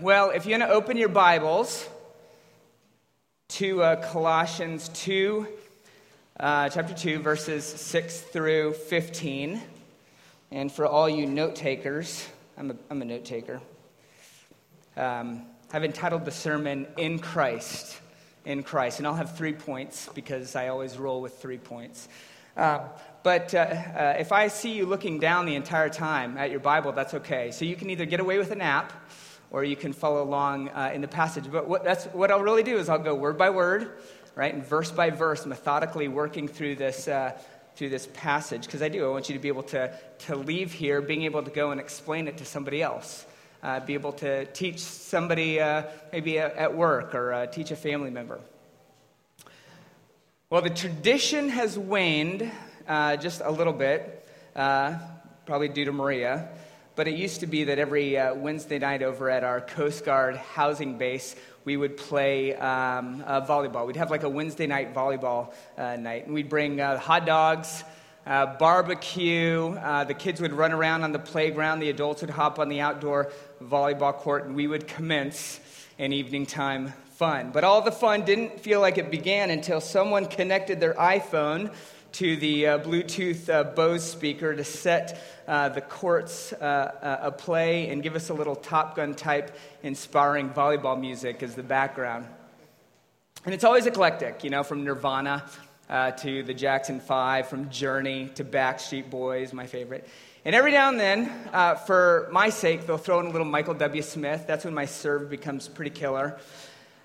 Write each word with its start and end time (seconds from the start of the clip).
Well, 0.00 0.30
if 0.30 0.46
you 0.46 0.52
want 0.52 0.62
to 0.62 0.68
open 0.68 0.96
your 0.96 1.08
Bibles 1.08 1.88
to 3.48 3.82
uh, 3.82 4.10
Colossians 4.12 4.90
2, 4.90 5.44
uh, 6.38 6.68
chapter 6.68 6.94
2, 6.94 7.18
verses 7.18 7.64
6 7.64 8.20
through 8.20 8.74
15. 8.74 9.60
And 10.52 10.70
for 10.70 10.86
all 10.86 11.08
you 11.08 11.26
note 11.26 11.56
takers, 11.56 12.28
I'm 12.56 12.70
a, 12.70 12.76
I'm 12.90 13.02
a 13.02 13.06
note 13.06 13.24
taker. 13.24 13.60
Um, 14.96 15.42
I've 15.72 15.82
entitled 15.82 16.24
the 16.24 16.30
sermon 16.30 16.86
In 16.96 17.18
Christ. 17.18 17.98
In 18.44 18.62
Christ. 18.62 18.98
And 18.98 19.06
I'll 19.06 19.14
have 19.14 19.36
three 19.36 19.54
points 19.54 20.08
because 20.14 20.54
I 20.54 20.68
always 20.68 20.96
roll 20.96 21.20
with 21.20 21.42
three 21.42 21.58
points. 21.58 22.08
Uh, 22.56 22.84
but 23.24 23.52
uh, 23.52 23.58
uh, 23.58 24.16
if 24.16 24.30
I 24.30 24.46
see 24.46 24.74
you 24.74 24.86
looking 24.86 25.18
down 25.18 25.44
the 25.44 25.56
entire 25.56 25.88
time 25.88 26.38
at 26.38 26.52
your 26.52 26.60
Bible, 26.60 26.92
that's 26.92 27.14
okay. 27.14 27.50
So 27.50 27.64
you 27.64 27.74
can 27.74 27.90
either 27.90 28.04
get 28.04 28.20
away 28.20 28.38
with 28.38 28.52
a 28.52 28.56
nap 28.56 28.92
or 29.50 29.64
you 29.64 29.76
can 29.76 29.92
follow 29.92 30.22
along 30.22 30.68
uh, 30.70 30.90
in 30.94 31.00
the 31.00 31.08
passage. 31.08 31.50
But 31.50 31.68
what, 31.68 31.84
that's, 31.84 32.04
what 32.06 32.30
I'll 32.30 32.42
really 32.42 32.62
do 32.62 32.78
is 32.78 32.88
I'll 32.88 32.98
go 32.98 33.14
word 33.14 33.38
by 33.38 33.50
word, 33.50 33.98
right, 34.34 34.52
and 34.52 34.64
verse 34.64 34.90
by 34.90 35.10
verse, 35.10 35.46
methodically 35.46 36.08
working 36.08 36.48
through 36.48 36.76
this, 36.76 37.08
uh, 37.08 37.38
through 37.76 37.88
this 37.88 38.08
passage. 38.14 38.66
Because 38.66 38.82
I 38.82 38.88
do. 38.88 39.06
I 39.06 39.08
want 39.08 39.28
you 39.28 39.34
to 39.34 39.40
be 39.40 39.48
able 39.48 39.62
to, 39.64 39.96
to 40.26 40.36
leave 40.36 40.72
here 40.72 41.00
being 41.00 41.22
able 41.22 41.42
to 41.42 41.50
go 41.50 41.70
and 41.70 41.80
explain 41.80 42.28
it 42.28 42.38
to 42.38 42.44
somebody 42.44 42.82
else. 42.82 43.24
Uh, 43.60 43.80
be 43.80 43.94
able 43.94 44.12
to 44.12 44.44
teach 44.46 44.78
somebody 44.78 45.60
uh, 45.60 45.82
maybe 46.12 46.38
at 46.38 46.76
work 46.76 47.12
or 47.14 47.32
uh, 47.32 47.46
teach 47.46 47.72
a 47.72 47.76
family 47.76 48.10
member. 48.10 48.40
Well, 50.48 50.62
the 50.62 50.70
tradition 50.70 51.48
has 51.48 51.76
waned 51.76 52.50
uh, 52.86 53.16
just 53.16 53.40
a 53.44 53.50
little 53.50 53.72
bit, 53.72 54.28
probably 54.54 55.68
due 55.68 55.86
to 55.86 55.92
Maria. 55.92 56.50
But 56.98 57.06
it 57.06 57.14
used 57.14 57.38
to 57.40 57.46
be 57.46 57.62
that 57.62 57.78
every 57.78 58.18
uh, 58.18 58.34
Wednesday 58.34 58.80
night 58.80 59.04
over 59.04 59.30
at 59.30 59.44
our 59.44 59.60
Coast 59.60 60.04
Guard 60.04 60.34
housing 60.34 60.98
base, 60.98 61.36
we 61.64 61.76
would 61.76 61.96
play 61.96 62.56
um, 62.56 63.22
uh, 63.24 63.40
volleyball. 63.42 63.86
We'd 63.86 63.94
have 63.94 64.10
like 64.10 64.24
a 64.24 64.28
Wednesday 64.28 64.66
night 64.66 64.92
volleyball 64.92 65.52
uh, 65.76 65.94
night. 65.94 66.24
And 66.24 66.34
we'd 66.34 66.48
bring 66.48 66.80
uh, 66.80 66.98
hot 66.98 67.24
dogs, 67.24 67.84
barbecue. 68.26 69.74
the 70.08 70.16
kids 70.18 70.40
would 70.40 70.52
run 70.52 70.72
around 70.72 71.04
on 71.04 71.12
the 71.12 71.20
playground. 71.20 71.78
The 71.78 71.90
adults 71.90 72.22
would 72.22 72.30
hop 72.30 72.58
on 72.58 72.68
the 72.68 72.80
outdoor 72.80 73.30
volleyball 73.62 74.14
court, 74.14 74.46
and 74.46 74.56
we 74.56 74.66
would 74.66 74.88
commence 74.88 75.60
an 76.00 76.12
evening 76.12 76.46
time 76.46 76.92
fun. 77.12 77.52
But 77.52 77.62
all 77.62 77.80
the 77.80 77.92
fun 77.92 78.24
didn't 78.24 78.58
feel 78.58 78.80
like 78.80 78.98
it 78.98 79.08
began 79.08 79.50
until 79.50 79.80
someone 79.80 80.26
connected 80.26 80.80
their 80.80 80.94
iPhone 80.94 81.72
to 82.12 82.36
the 82.36 82.66
uh, 82.66 82.78
Bluetooth 82.78 83.48
uh, 83.48 83.64
Bose 83.64 84.08
speaker 84.08 84.54
to 84.54 84.64
set 84.64 85.20
uh, 85.46 85.68
the 85.68 85.80
courts 85.80 86.52
uh, 86.52 86.56
uh, 87.02 87.26
a 87.28 87.30
play 87.30 87.88
and 87.88 88.02
give 88.02 88.16
us 88.16 88.28
a 88.28 88.34
little 88.34 88.56
Top 88.56 88.96
Gun 88.96 89.14
type 89.14 89.56
inspiring 89.82 90.50
volleyball 90.50 90.98
music 90.98 91.42
as 91.42 91.54
the 91.54 91.62
background. 91.62 92.26
And 93.44 93.54
it's 93.54 93.64
always 93.64 93.86
eclectic, 93.86 94.42
you 94.42 94.50
know, 94.50 94.62
from 94.62 94.84
Nirvana 94.84 95.44
uh, 95.88 96.10
to 96.12 96.42
the 96.42 96.54
Jackson 96.54 97.00
Five, 97.00 97.48
from 97.48 97.70
Journey 97.70 98.30
to 98.34 98.44
Backstreet 98.44 99.10
Boys, 99.10 99.52
my 99.52 99.66
favorite. 99.66 100.08
And 100.44 100.54
every 100.54 100.72
now 100.72 100.88
and 100.88 100.98
then, 100.98 101.30
for 101.86 102.28
my 102.32 102.48
sake, 102.48 102.86
they'll 102.86 102.96
throw 102.96 103.20
in 103.20 103.26
a 103.26 103.30
little 103.30 103.46
Michael 103.46 103.74
W. 103.74 104.02
Smith. 104.02 104.44
That's 104.46 104.64
when 104.64 104.74
my 104.74 104.86
serve 104.86 105.28
becomes 105.28 105.68
pretty 105.68 105.90
killer. 105.90 106.38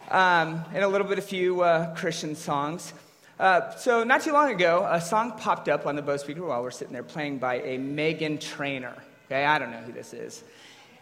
Um, 0.09 0.63
and 0.73 0.83
a 0.83 0.87
little 0.87 1.07
bit 1.07 1.17
of 1.17 1.25
few 1.25 1.63
Christian 1.95 2.35
songs. 2.35 2.93
Uh, 3.39 3.75
so, 3.75 4.03
not 4.03 4.21
too 4.21 4.31
long 4.31 4.51
ago, 4.51 4.87
a 4.89 5.01
song 5.01 5.31
popped 5.37 5.67
up 5.67 5.87
on 5.87 5.95
the 5.95 6.01
Bose 6.03 6.21
speaker 6.21 6.45
while 6.45 6.61
we're 6.61 6.69
sitting 6.69 6.93
there 6.93 7.01
playing 7.01 7.39
by 7.39 7.55
a 7.55 7.79
Meghan 7.79 8.39
Trainor. 8.39 8.95
Okay, 9.25 9.43
I 9.43 9.57
don't 9.57 9.71
know 9.71 9.79
who 9.79 9.91
this 9.91 10.13
is. 10.13 10.43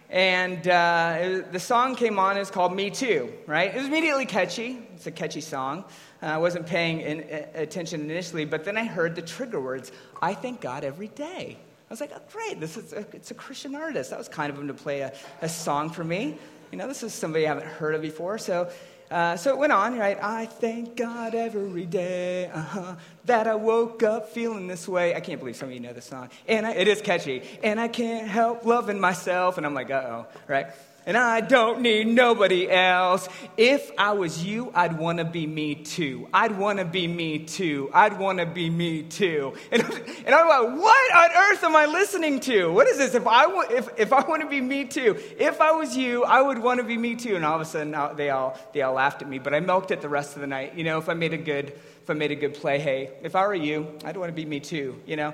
And 0.09 0.65
uh, 0.65 1.41
the 1.51 1.59
song 1.59 1.95
came 1.95 2.19
on, 2.19 2.37
it's 2.37 2.49
called 2.49 2.73
Me 2.73 2.89
Too, 2.89 3.33
right? 3.47 3.73
It 3.73 3.77
was 3.77 3.87
immediately 3.87 4.25
catchy. 4.25 4.79
It's 4.95 5.07
a 5.07 5.11
catchy 5.11 5.41
song. 5.41 5.83
Uh, 6.23 6.27
I 6.27 6.37
wasn't 6.37 6.67
paying 6.67 7.01
in, 7.01 7.47
attention 7.53 8.01
initially, 8.09 8.45
but 8.45 8.63
then 8.63 8.77
I 8.77 8.85
heard 8.85 9.15
the 9.15 9.21
trigger 9.21 9.59
words 9.59 9.91
I 10.21 10.33
thank 10.33 10.61
God 10.61 10.85
every 10.85 11.09
day. 11.09 11.57
I 11.57 11.93
was 11.93 11.99
like, 11.99 12.11
oh, 12.15 12.21
great, 12.31 12.61
this 12.61 12.77
is 12.77 12.93
a, 12.93 13.05
it's 13.11 13.31
a 13.31 13.33
Christian 13.33 13.75
artist. 13.75 14.09
That 14.11 14.19
was 14.19 14.29
kind 14.29 14.51
of 14.51 14.57
him 14.57 14.67
to 14.67 14.73
play 14.73 15.01
a, 15.01 15.13
a 15.41 15.49
song 15.49 15.89
for 15.89 16.05
me. 16.05 16.37
You 16.71 16.77
know, 16.77 16.87
this 16.87 17.03
is 17.03 17.13
somebody 17.13 17.45
I 17.45 17.49
haven't 17.49 17.67
heard 17.67 17.95
of 17.95 18.01
before. 18.01 18.37
So 18.37 18.69
uh, 19.11 19.35
so 19.35 19.51
it 19.51 19.57
went 19.57 19.73
on, 19.73 19.97
right? 19.97 20.17
I 20.21 20.45
thank 20.45 20.95
God 20.95 21.35
every 21.35 21.85
day 21.85 22.47
uh-huh, 22.47 22.95
that 23.25 23.45
I 23.45 23.55
woke 23.55 24.03
up 24.03 24.29
feeling 24.29 24.67
this 24.67 24.87
way. 24.87 25.13
I 25.13 25.19
can't 25.19 25.39
believe 25.39 25.57
some 25.57 25.67
of 25.67 25.73
you 25.73 25.81
know 25.81 25.91
this 25.91 26.05
song. 26.05 26.29
And 26.47 26.65
I, 26.65 26.71
it 26.71 26.87
is 26.87 27.01
catchy. 27.01 27.43
And 27.61 27.79
I 27.79 27.89
can't 27.89 28.27
help 28.27 28.65
loving 28.65 28.99
myself. 28.99 29.57
And 29.57 29.65
I'm 29.65 29.73
like, 29.73 29.91
uh 29.91 30.01
oh, 30.05 30.27
right? 30.47 30.67
And 31.05 31.17
I 31.17 31.41
don't 31.41 31.81
need 31.81 32.07
nobody 32.07 32.69
else. 32.69 33.27
If 33.57 33.91
I 33.97 34.13
was 34.13 34.43
you, 34.43 34.71
I'd 34.73 34.97
want 34.97 35.17
to 35.17 35.25
be 35.25 35.47
me 35.47 35.75
too. 35.75 36.27
I'd 36.33 36.57
want 36.57 36.79
to 36.79 36.85
be 36.85 37.07
me 37.07 37.39
too. 37.39 37.89
I'd 37.93 38.19
want 38.19 38.39
to 38.39 38.45
be 38.45 38.69
me 38.69 39.03
too. 39.03 39.53
And, 39.71 39.81
and 40.25 40.35
I'm 40.35 40.47
like, 40.47 40.79
what 40.79 41.15
on 41.15 41.31
earth 41.31 41.63
am 41.63 41.75
I 41.75 41.87
listening 41.87 42.39
to? 42.41 42.71
What 42.71 42.87
is 42.87 42.97
this? 42.97 43.15
If 43.15 43.25
I, 43.25 43.45
if, 43.71 43.89
if 43.97 44.13
I 44.13 44.21
want 44.27 44.43
to 44.43 44.47
be 44.47 44.61
me 44.61 44.85
too, 44.85 45.17
if 45.39 45.59
I 45.59 45.71
was 45.71 45.97
you, 45.97 46.23
I 46.23 46.41
would 46.41 46.59
want 46.59 46.79
to 46.79 46.83
be 46.85 46.97
me 46.97 47.15
too. 47.15 47.35
And 47.35 47.43
all 47.43 47.55
of 47.55 47.61
a 47.61 47.65
sudden, 47.65 47.95
they 48.15 48.29
all, 48.29 48.57
they 48.73 48.81
all 48.81 48.93
laughed 48.93 49.21
at 49.21 49.29
me, 49.29 49.39
but 49.39 49.53
I 49.53 49.59
milked 49.59 49.91
it 49.91 50.01
the 50.01 50.09
rest 50.09 50.35
of 50.35 50.41
the 50.41 50.47
night. 50.47 50.75
You 50.75 50.83
know, 50.83 50.99
if 50.99 51.09
I 51.09 51.13
made 51.13 51.33
a 51.33 51.37
good, 51.37 51.69
if 51.69 52.09
I 52.09 52.13
made 52.13 52.31
a 52.31 52.35
good 52.35 52.53
play, 52.53 52.79
hey, 52.79 53.11
if 53.23 53.35
I 53.35 53.45
were 53.47 53.55
you, 53.55 53.97
I'd 54.03 54.17
want 54.17 54.29
to 54.29 54.35
be 54.35 54.45
me 54.45 54.59
too, 54.59 55.01
you 55.05 55.15
know? 55.15 55.33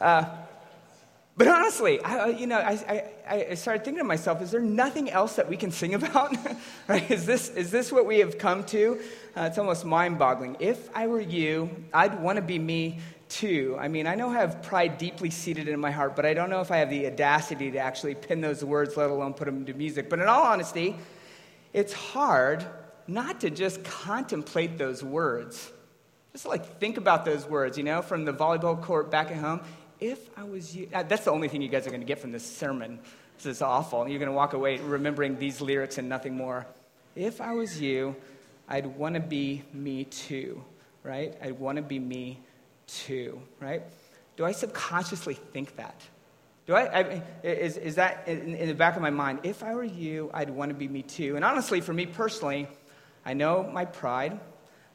Uh, 0.00 0.24
but 1.36 1.48
honestly, 1.48 2.00
I, 2.02 2.26
you 2.28 2.46
know, 2.46 2.58
I, 2.58 3.04
I, 3.26 3.46
I, 3.50 3.54
started 3.54 3.84
thinking 3.84 4.02
to 4.02 4.04
myself, 4.04 4.42
is 4.42 4.50
there 4.50 4.60
nothing 4.60 5.08
else 5.08 5.36
that 5.36 5.48
we 5.48 5.56
can 5.56 5.70
sing 5.70 5.94
about? 5.94 6.36
right? 6.88 7.10
Is 7.10 7.24
this, 7.24 7.48
is 7.50 7.70
this 7.70 7.90
what 7.90 8.04
we 8.04 8.18
have 8.18 8.36
come 8.36 8.64
to? 8.64 9.00
Uh, 9.34 9.42
it's 9.42 9.56
almost 9.56 9.86
mind 9.86 10.18
boggling. 10.18 10.58
If 10.60 10.94
I 10.94 11.06
were 11.06 11.20
you, 11.20 11.70
I'd 11.94 12.20
want 12.20 12.36
to 12.36 12.42
be 12.42 12.58
me 12.58 12.98
too. 13.30 13.76
I 13.80 13.88
mean, 13.88 14.06
I 14.06 14.14
know 14.14 14.28
I 14.28 14.34
have 14.34 14.62
pride 14.62 14.98
deeply 14.98 15.30
seated 15.30 15.68
in 15.68 15.80
my 15.80 15.90
heart, 15.90 16.16
but 16.16 16.26
I 16.26 16.34
don't 16.34 16.50
know 16.50 16.60
if 16.60 16.70
I 16.70 16.76
have 16.76 16.90
the 16.90 17.06
audacity 17.06 17.70
to 17.70 17.78
actually 17.78 18.14
pin 18.14 18.42
those 18.42 18.62
words, 18.62 18.98
let 18.98 19.08
alone 19.08 19.32
put 19.32 19.46
them 19.46 19.56
into 19.56 19.72
music. 19.72 20.10
But 20.10 20.18
in 20.18 20.28
all 20.28 20.42
honesty, 20.42 20.96
it's 21.72 21.94
hard 21.94 22.62
not 23.06 23.40
to 23.40 23.48
just 23.48 23.82
contemplate 23.84 24.76
those 24.76 25.02
words. 25.02 25.72
Just 26.32 26.44
like 26.44 26.78
think 26.78 26.98
about 26.98 27.24
those 27.24 27.46
words, 27.46 27.78
you 27.78 27.84
know, 27.84 28.02
from 28.02 28.26
the 28.26 28.32
volleyball 28.32 28.80
court 28.80 29.10
back 29.10 29.30
at 29.30 29.38
home 29.38 29.62
if 30.02 30.30
I 30.36 30.42
was 30.42 30.74
you, 30.74 30.88
uh, 30.92 31.04
that's 31.04 31.24
the 31.24 31.30
only 31.30 31.46
thing 31.46 31.62
you 31.62 31.68
guys 31.68 31.86
are 31.86 31.90
going 31.90 32.00
to 32.00 32.06
get 32.06 32.18
from 32.18 32.32
this 32.32 32.44
sermon. 32.44 32.98
This 33.36 33.46
is 33.46 33.62
awful. 33.62 34.08
You're 34.08 34.18
going 34.18 34.30
to 34.30 34.36
walk 34.36 34.52
away 34.52 34.78
remembering 34.78 35.38
these 35.38 35.60
lyrics 35.60 35.96
and 35.96 36.08
nothing 36.08 36.36
more. 36.36 36.66
If 37.14 37.40
I 37.40 37.52
was 37.52 37.80
you, 37.80 38.16
I'd 38.68 38.86
want 38.86 39.14
to 39.14 39.20
be 39.20 39.62
me 39.72 40.04
too, 40.04 40.64
right? 41.04 41.36
I'd 41.40 41.58
want 41.58 41.76
to 41.76 41.82
be 41.82 42.00
me 42.00 42.40
too, 42.88 43.40
right? 43.60 43.82
Do 44.36 44.44
I 44.44 44.52
subconsciously 44.52 45.34
think 45.34 45.76
that? 45.76 46.00
Do 46.66 46.74
I, 46.74 46.82
I 46.82 47.22
is, 47.44 47.76
is 47.76 47.94
that 47.94 48.24
in, 48.26 48.54
in, 48.54 48.68
the 48.68 48.74
back 48.74 48.96
of 48.96 49.02
my 49.02 49.10
mind? 49.10 49.40
If 49.44 49.62
I 49.62 49.74
were 49.74 49.84
you, 49.84 50.30
I'd 50.34 50.50
want 50.50 50.70
to 50.70 50.74
be 50.74 50.88
me 50.88 51.02
too. 51.02 51.36
And 51.36 51.44
honestly, 51.44 51.80
for 51.80 51.92
me 51.92 52.06
personally, 52.06 52.68
I 53.24 53.34
know 53.34 53.62
my 53.62 53.84
pride. 53.84 54.40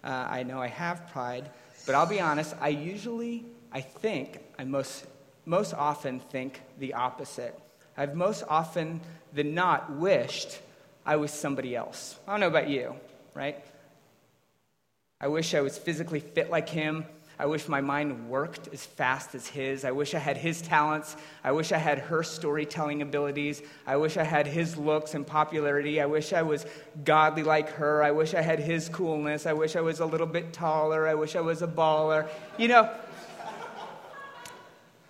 Uh, 0.03 0.27
I 0.29 0.43
know 0.43 0.61
I 0.61 0.67
have 0.67 1.07
pride. 1.11 1.49
But 1.85 1.95
I'll 1.95 2.05
be 2.07 2.19
honest, 2.19 2.55
I 2.59 2.69
usually 2.69 3.45
I 3.71 3.81
think 3.81 4.39
I 4.57 4.63
most, 4.63 5.05
most 5.45 5.73
often 5.73 6.19
think 6.19 6.61
the 6.79 6.93
opposite. 6.93 7.59
I've 7.95 8.15
most 8.15 8.43
often 8.47 9.01
than 9.33 9.53
not 9.53 9.91
wished 9.91 10.59
I 11.05 11.15
was 11.15 11.31
somebody 11.31 11.75
else. 11.75 12.19
I 12.27 12.31
don't 12.31 12.39
know 12.39 12.47
about 12.47 12.69
you, 12.69 12.95
right? 13.33 13.63
I 15.19 15.27
wish 15.29 15.55
I 15.55 15.61
was 15.61 15.77
physically 15.77 16.19
fit 16.19 16.51
like 16.51 16.69
him. 16.69 17.05
I 17.39 17.45
wish 17.45 17.67
my 17.67 17.81
mind 17.81 18.29
worked 18.29 18.67
as 18.73 18.83
fast 18.83 19.35
as 19.35 19.47
his. 19.47 19.85
I 19.85 19.91
wish 19.91 20.15
I 20.15 20.19
had 20.19 20.37
his 20.37 20.61
talents. 20.61 21.15
I 21.43 21.51
wish 21.51 21.71
I 21.71 21.77
had 21.77 21.99
her 21.99 22.23
storytelling 22.23 23.03
abilities. 23.03 23.61
I 23.85 23.97
wish 23.97 24.17
I 24.17 24.23
had 24.23 24.47
his 24.47 24.75
looks 24.75 25.13
and 25.13 25.25
popularity. 25.25 26.01
I 26.01 26.07
wish 26.07 26.33
I 26.33 26.41
was 26.41 26.65
godly 27.03 27.43
like 27.43 27.69
her. 27.73 28.01
I 28.01 28.09
wish 28.09 28.33
I 28.33 28.41
had 28.41 28.59
his 28.59 28.89
coolness. 28.89 29.45
I 29.45 29.53
wish 29.53 29.75
I 29.75 29.81
was 29.81 29.99
a 29.99 30.05
little 30.05 30.25
bit 30.25 30.51
taller. 30.51 31.07
I 31.07 31.13
wish 31.13 31.35
I 31.35 31.41
was 31.41 31.61
a 31.61 31.67
baller. 31.67 32.27
You 32.57 32.69
know, 32.69 32.91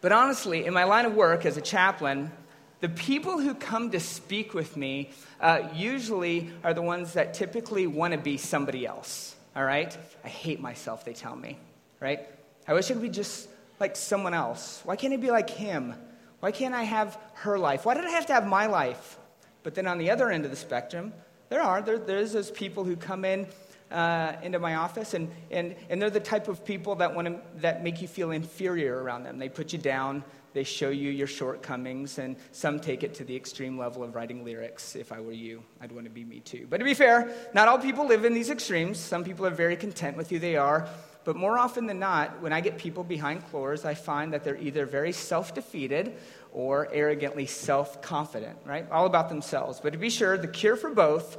but 0.01 0.11
honestly, 0.11 0.65
in 0.65 0.73
my 0.73 0.83
line 0.83 1.05
of 1.05 1.15
work 1.15 1.45
as 1.45 1.57
a 1.57 1.61
chaplain, 1.61 2.31
the 2.79 2.89
people 2.89 3.39
who 3.39 3.55
come 3.55 3.91
to 3.91 3.99
speak 3.99 4.53
with 4.53 4.77
me 4.77 5.09
uh, 5.41 5.69
usually 5.73 6.51
are 6.63 6.73
the 6.73 6.81
ones 6.81 7.13
that 7.13 7.33
typically 7.33 7.87
want 7.87 8.13
to 8.13 8.19
be 8.19 8.37
somebody 8.37 8.85
else. 8.85 9.35
All 9.55 9.63
right? 9.63 9.97
I 10.23 10.27
hate 10.27 10.59
myself, 10.59 11.03
they 11.03 11.13
tell 11.13 11.35
me. 11.35 11.57
Right? 11.99 12.27
I 12.67 12.73
wish 12.73 12.91
I 12.91 12.93
could 12.93 13.01
be 13.01 13.09
just 13.09 13.49
like 13.79 13.95
someone 13.95 14.33
else. 14.33 14.81
Why 14.83 14.95
can't 14.95 15.13
I 15.13 15.17
be 15.17 15.31
like 15.31 15.49
him? 15.49 15.95
Why 16.39 16.51
can't 16.51 16.75
I 16.75 16.83
have 16.83 17.17
her 17.33 17.57
life? 17.57 17.85
Why 17.85 17.95
did 17.95 18.05
I 18.05 18.11
have 18.11 18.27
to 18.27 18.33
have 18.33 18.45
my 18.45 18.67
life? 18.67 19.17
But 19.63 19.73
then 19.73 19.87
on 19.87 19.97
the 19.97 20.11
other 20.11 20.29
end 20.29 20.45
of 20.45 20.51
the 20.51 20.57
spectrum, 20.57 21.13
there 21.49 21.61
are. 21.61 21.81
There, 21.81 21.97
there's 21.97 22.33
those 22.33 22.51
people 22.51 22.83
who 22.83 22.95
come 22.95 23.25
in 23.25 23.47
uh, 23.91 24.33
into 24.41 24.59
my 24.59 24.75
office, 24.75 25.13
and, 25.13 25.31
and, 25.51 25.75
and 25.89 26.01
they're 26.01 26.09
the 26.09 26.19
type 26.19 26.47
of 26.47 26.65
people 26.65 26.95
that, 26.95 27.13
want 27.15 27.27
to, 27.27 27.39
that 27.61 27.83
make 27.83 28.01
you 28.01 28.07
feel 28.07 28.31
inferior 28.31 29.01
around 29.01 29.23
them. 29.23 29.37
They 29.37 29.49
put 29.49 29.73
you 29.73 29.79
down, 29.79 30.23
they 30.53 30.63
show 30.63 30.89
you 30.89 31.09
your 31.09 31.27
shortcomings, 31.27 32.17
and 32.17 32.35
some 32.51 32.79
take 32.79 33.03
it 33.03 33.13
to 33.15 33.23
the 33.23 33.35
extreme 33.35 33.77
level 33.77 34.03
of 34.03 34.15
writing 34.15 34.43
lyrics. 34.43 34.95
If 34.95 35.11
I 35.11 35.21
were 35.21 35.31
you, 35.31 35.63
I'd 35.79 35.91
want 35.91 36.05
to 36.05 36.11
be 36.11 36.25
me 36.25 36.39
too. 36.39 36.67
But 36.69 36.77
to 36.77 36.83
be 36.83 36.93
fair, 36.93 37.31
not 37.53 37.67
all 37.67 37.77
people 37.77 38.07
live 38.07 38.25
in 38.25 38.33
these 38.33 38.49
extremes. 38.49 38.99
Some 38.99 39.23
people 39.23 39.45
are 39.45 39.51
very 39.51 39.75
content 39.75 40.17
with 40.17 40.29
who 40.29 40.39
they 40.39 40.55
are. 40.55 40.89
But 41.27 41.35
more 41.35 41.59
often 41.59 41.87
than 41.87 41.99
not, 41.99 42.41
when 42.41 42.53
I 42.53 42.61
get 42.61 42.77
people 42.77 43.03
behind 43.03 43.43
clores, 43.51 43.83
I 43.83 43.95
find 43.95 44.31
that 44.31 44.45
they're 44.45 44.57
either 44.57 44.85
very 44.85 45.11
self 45.11 45.53
defeated 45.53 46.15
or 46.53 46.87
arrogantly 46.93 47.45
self 47.45 48.01
confident, 48.01 48.57
right? 48.65 48.89
All 48.89 49.05
about 49.05 49.27
themselves. 49.27 49.81
But 49.81 49.91
to 49.91 49.99
be 49.99 50.09
sure, 50.09 50.37
the 50.37 50.47
cure 50.47 50.77
for 50.77 50.89
both, 50.89 51.37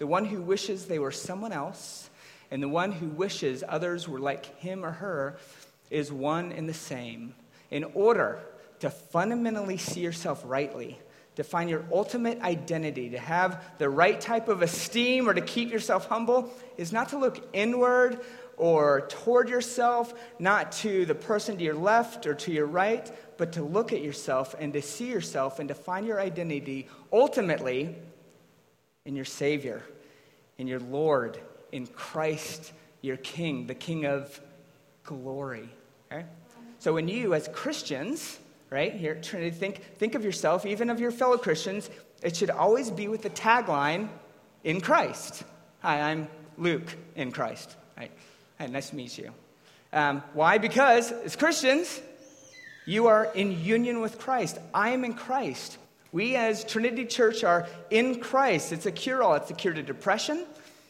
the 0.00 0.06
one 0.06 0.24
who 0.24 0.40
wishes 0.40 0.86
they 0.86 0.98
were 0.98 1.12
someone 1.12 1.52
else 1.52 2.08
and 2.50 2.62
the 2.62 2.68
one 2.68 2.90
who 2.90 3.06
wishes 3.06 3.62
others 3.68 4.08
were 4.08 4.18
like 4.18 4.58
him 4.58 4.82
or 4.82 4.92
her, 4.92 5.36
is 5.90 6.10
one 6.10 6.52
and 6.52 6.66
the 6.66 6.74
same. 6.74 7.34
In 7.70 7.84
order 7.92 8.40
to 8.78 8.88
fundamentally 8.88 9.76
see 9.76 10.00
yourself 10.00 10.42
rightly, 10.46 10.98
to 11.36 11.44
find 11.44 11.68
your 11.68 11.84
ultimate 11.92 12.40
identity, 12.40 13.10
to 13.10 13.18
have 13.18 13.62
the 13.76 13.90
right 13.90 14.18
type 14.18 14.48
of 14.48 14.62
esteem, 14.62 15.28
or 15.28 15.34
to 15.34 15.42
keep 15.42 15.70
yourself 15.70 16.06
humble, 16.06 16.50
is 16.78 16.92
not 16.92 17.10
to 17.10 17.18
look 17.18 17.46
inward 17.52 18.20
or 18.56 19.02
toward 19.02 19.50
yourself, 19.50 20.14
not 20.38 20.72
to 20.72 21.04
the 21.04 21.14
person 21.14 21.58
to 21.58 21.62
your 21.62 21.74
left 21.74 22.26
or 22.26 22.32
to 22.34 22.50
your 22.50 22.66
right, 22.66 23.12
but 23.36 23.52
to 23.52 23.62
look 23.62 23.92
at 23.92 24.00
yourself 24.00 24.54
and 24.58 24.72
to 24.72 24.80
see 24.80 25.10
yourself 25.10 25.58
and 25.58 25.68
to 25.68 25.74
find 25.74 26.06
your 26.06 26.20
identity 26.20 26.88
ultimately 27.12 27.96
in 29.10 29.16
your 29.16 29.24
Savior, 29.24 29.82
in 30.56 30.68
your 30.68 30.78
Lord, 30.78 31.36
in 31.72 31.88
Christ, 31.88 32.72
your 33.02 33.16
King, 33.16 33.66
the 33.66 33.74
King 33.74 34.06
of 34.06 34.40
glory. 35.02 35.68
Okay? 36.12 36.24
So 36.78 36.94
when 36.94 37.08
you, 37.08 37.34
as 37.34 37.48
Christians, 37.52 38.38
right, 38.70 38.94
here 38.94 39.14
at 39.14 39.24
Trinity, 39.24 39.50
think, 39.50 39.82
think 39.98 40.14
of 40.14 40.24
yourself, 40.24 40.64
even 40.64 40.90
of 40.90 41.00
your 41.00 41.10
fellow 41.10 41.36
Christians, 41.36 41.90
it 42.22 42.36
should 42.36 42.50
always 42.50 42.88
be 42.88 43.08
with 43.08 43.22
the 43.22 43.30
tagline, 43.30 44.08
in 44.62 44.80
Christ. 44.80 45.42
Hi, 45.80 46.12
I'm 46.12 46.28
Luke 46.56 46.94
in 47.16 47.32
Christ. 47.32 47.74
Right. 47.96 48.12
Hi, 48.60 48.66
nice 48.66 48.90
to 48.90 48.96
meet 48.96 49.18
you. 49.18 49.32
Um, 49.92 50.22
why? 50.34 50.58
Because 50.58 51.10
as 51.10 51.34
Christians, 51.34 52.00
you 52.86 53.08
are 53.08 53.24
in 53.34 53.60
union 53.60 54.00
with 54.00 54.20
Christ. 54.20 54.58
I 54.72 54.90
am 54.90 55.04
in 55.04 55.14
Christ. 55.14 55.78
We 56.12 56.36
as 56.36 56.64
Trinity 56.64 57.04
Church 57.06 57.44
are 57.44 57.68
in 57.90 58.20
Christ. 58.20 58.72
It's 58.72 58.86
a 58.86 58.92
cure 58.92 59.22
all. 59.22 59.34
It's 59.34 59.50
a 59.50 59.54
cure 59.54 59.74
to 59.74 59.82
depression. 59.82 60.44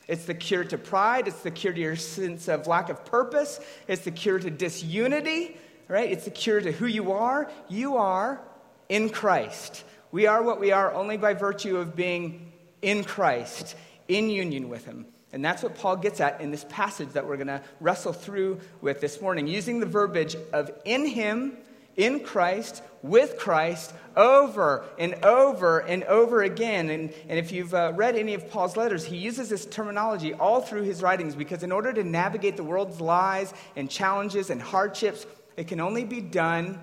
It's 0.09 0.25
the 0.25 0.35
cure 0.35 0.65
to 0.65 0.79
pride. 0.79 1.29
It's 1.29 1.43
the 1.43 1.51
cure 1.51 1.73
to 1.73 1.81
your 1.81 1.97
sense 1.97 2.49
of 2.49 2.67
lack 2.67 2.89
of 2.89 3.05
purpose. 3.05 3.61
It's 3.87 4.03
the 4.03 4.11
cure 4.11 4.39
to 4.39 4.51
disunity, 4.51 5.57
right? 5.89 6.11
It's 6.11 6.25
the 6.25 6.31
cure 6.31 6.61
to 6.61 6.73
who 6.73 6.87
you 6.87 7.13
are. 7.13 7.51
You 7.69 7.97
are 7.97 8.41
in 8.89 9.11
Christ. 9.11 9.85
We 10.11 10.27
are 10.27 10.43
what 10.43 10.59
we 10.59 10.73
are 10.73 10.93
only 10.93 11.17
by 11.17 11.35
virtue 11.35 11.77
of 11.77 11.95
being 11.95 12.51
in 12.83 13.05
Christ, 13.05 13.77
in 14.09 14.31
union 14.31 14.69
with 14.69 14.85
Him. 14.85 15.07
And 15.33 15.45
that's 15.45 15.63
what 15.63 15.77
Paul 15.77 15.97
gets 15.97 16.21
at 16.21 16.41
in 16.41 16.51
this 16.51 16.67
passage 16.69 17.11
that 17.11 17.27
we're 17.27 17.37
going 17.37 17.47
to 17.47 17.63
wrestle 17.81 18.13
through 18.13 18.61
with 18.81 19.01
this 19.01 19.21
morning, 19.21 19.47
using 19.47 19.79
the 19.79 19.87
verbiage 19.87 20.37
of 20.53 20.71
in 20.85 21.07
him, 21.07 21.57
in 22.01 22.21
Christ, 22.21 22.83
with 23.03 23.39
Christ, 23.39 23.93
over 24.17 24.85
and 24.99 25.15
over 25.25 25.81
and 25.81 26.05
over 26.05 26.43
again. 26.43 26.91
And, 26.91 27.13
and 27.29 27.39
if 27.39 27.53
you've 27.53 27.75
uh, 27.75 27.93
read 27.95 28.17
any 28.17 28.35
of 28.35 28.51
Paul's 28.51 28.77
letters, 28.77 29.05
he 29.05 29.17
uses 29.17 29.49
this 29.49 29.67
terminology 29.67 30.35
all 30.35 30.61
through 30.61 30.83
his 30.83 31.03
writings 31.03 31.35
because 31.35 31.63
in 31.63 31.73
order 31.73 31.93
to 31.93 32.03
navigate 32.03 32.57
the 32.57 32.65
world's 32.65 33.01
lies 33.01 33.53
and 33.77 33.91
challenges 33.91 34.51
and 34.51 34.61
hardships, 34.61 35.27
it 35.57 35.69
can 35.69 35.81
only 35.81 36.05
be 36.05 36.21
done 36.21 36.81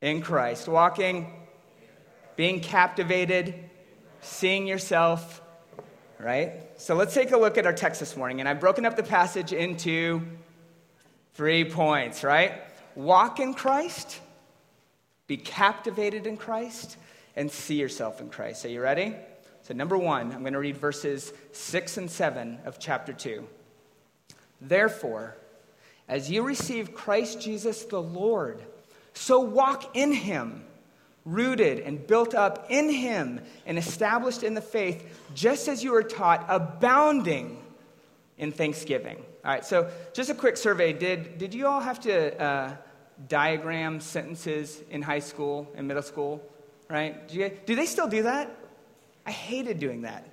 in 0.00 0.20
Christ. 0.22 0.68
Walking, 0.68 1.32
being 2.36 2.60
captivated, 2.60 3.54
seeing 4.20 4.66
yourself 4.66 5.40
right? 6.22 6.78
So 6.78 6.94
let's 6.94 7.14
take 7.14 7.32
a 7.32 7.38
look 7.38 7.56
at 7.56 7.64
our 7.64 7.72
text 7.72 8.00
this 8.00 8.14
morning. 8.14 8.40
And 8.40 8.48
I've 8.48 8.60
broken 8.60 8.84
up 8.84 8.94
the 8.94 9.02
passage 9.02 9.54
into 9.54 10.20
three 11.32 11.64
points, 11.64 12.22
right? 12.22 12.60
Walk 12.94 13.40
in 13.40 13.54
Christ, 13.54 14.20
be 15.26 15.36
captivated 15.36 16.26
in 16.26 16.36
Christ, 16.36 16.96
and 17.36 17.50
see 17.50 17.76
yourself 17.76 18.20
in 18.20 18.28
Christ. 18.28 18.64
Are 18.64 18.68
you 18.68 18.80
ready? 18.80 19.14
So, 19.62 19.74
number 19.74 19.96
one, 19.96 20.32
I'm 20.32 20.40
going 20.40 20.54
to 20.54 20.58
read 20.58 20.76
verses 20.76 21.32
six 21.52 21.96
and 21.96 22.10
seven 22.10 22.58
of 22.64 22.78
chapter 22.78 23.12
two. 23.12 23.46
Therefore, 24.60 25.36
as 26.08 26.30
you 26.30 26.42
receive 26.42 26.94
Christ 26.94 27.40
Jesus 27.40 27.84
the 27.84 28.02
Lord, 28.02 28.62
so 29.14 29.40
walk 29.40 29.96
in 29.96 30.12
him 30.12 30.64
rooted 31.24 31.80
and 31.80 32.06
built 32.06 32.34
up 32.34 32.66
in 32.68 32.88
Him 32.88 33.40
and 33.66 33.78
established 33.78 34.42
in 34.42 34.54
the 34.54 34.60
faith, 34.60 35.28
just 35.34 35.68
as 35.68 35.84
you 35.84 35.92
were 35.92 36.02
taught, 36.02 36.44
abounding 36.48 37.62
in 38.38 38.52
thanksgiving. 38.52 39.22
All 39.42 39.50
right, 39.50 39.64
so 39.64 39.90
just 40.12 40.28
a 40.28 40.34
quick 40.34 40.58
survey. 40.58 40.92
Did, 40.92 41.38
did 41.38 41.54
you 41.54 41.66
all 41.66 41.80
have 41.80 41.98
to 42.00 42.38
uh, 42.42 42.76
diagram 43.26 44.00
sentences 44.00 44.82
in 44.90 45.00
high 45.00 45.20
school 45.20 45.66
and 45.74 45.88
middle 45.88 46.02
school? 46.02 46.42
Right? 46.90 47.26
Do, 47.26 47.38
you, 47.38 47.52
do 47.64 47.74
they 47.74 47.86
still 47.86 48.08
do 48.08 48.24
that? 48.24 48.54
I 49.24 49.30
hated 49.30 49.78
doing 49.78 50.02
that. 50.02 50.26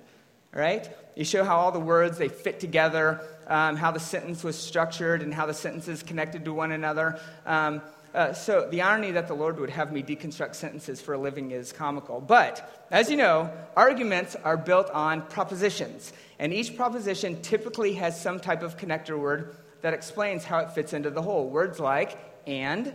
Right? 0.52 0.90
You 1.16 1.24
show 1.24 1.42
how 1.42 1.56
all 1.56 1.72
the 1.72 1.80
words 1.80 2.18
they 2.18 2.28
fit 2.28 2.60
together, 2.60 3.22
um, 3.46 3.76
how 3.76 3.92
the 3.92 4.00
sentence 4.00 4.44
was 4.44 4.58
structured, 4.58 5.22
and 5.22 5.32
how 5.32 5.46
the 5.46 5.54
sentences 5.54 6.02
connected 6.02 6.44
to 6.44 6.52
one 6.52 6.72
another. 6.72 7.18
Um, 7.46 7.80
uh, 8.18 8.32
so 8.32 8.68
the 8.68 8.82
irony 8.82 9.12
that 9.12 9.28
the 9.28 9.34
Lord 9.34 9.60
would 9.60 9.70
have 9.70 9.92
me 9.92 10.02
deconstruct 10.02 10.56
sentences 10.56 11.00
for 11.00 11.14
a 11.14 11.18
living 11.18 11.52
is 11.52 11.72
comical. 11.72 12.20
But 12.20 12.84
as 12.90 13.08
you 13.08 13.16
know, 13.16 13.48
arguments 13.76 14.34
are 14.42 14.56
built 14.56 14.90
on 14.90 15.22
propositions, 15.22 16.12
and 16.40 16.52
each 16.52 16.76
proposition 16.76 17.40
typically 17.42 17.92
has 17.94 18.20
some 18.20 18.40
type 18.40 18.64
of 18.64 18.76
connector 18.76 19.16
word 19.16 19.56
that 19.82 19.94
explains 19.94 20.42
how 20.42 20.58
it 20.58 20.72
fits 20.72 20.94
into 20.94 21.10
the 21.10 21.22
whole. 21.22 21.48
Words 21.48 21.78
like 21.78 22.18
and, 22.44 22.92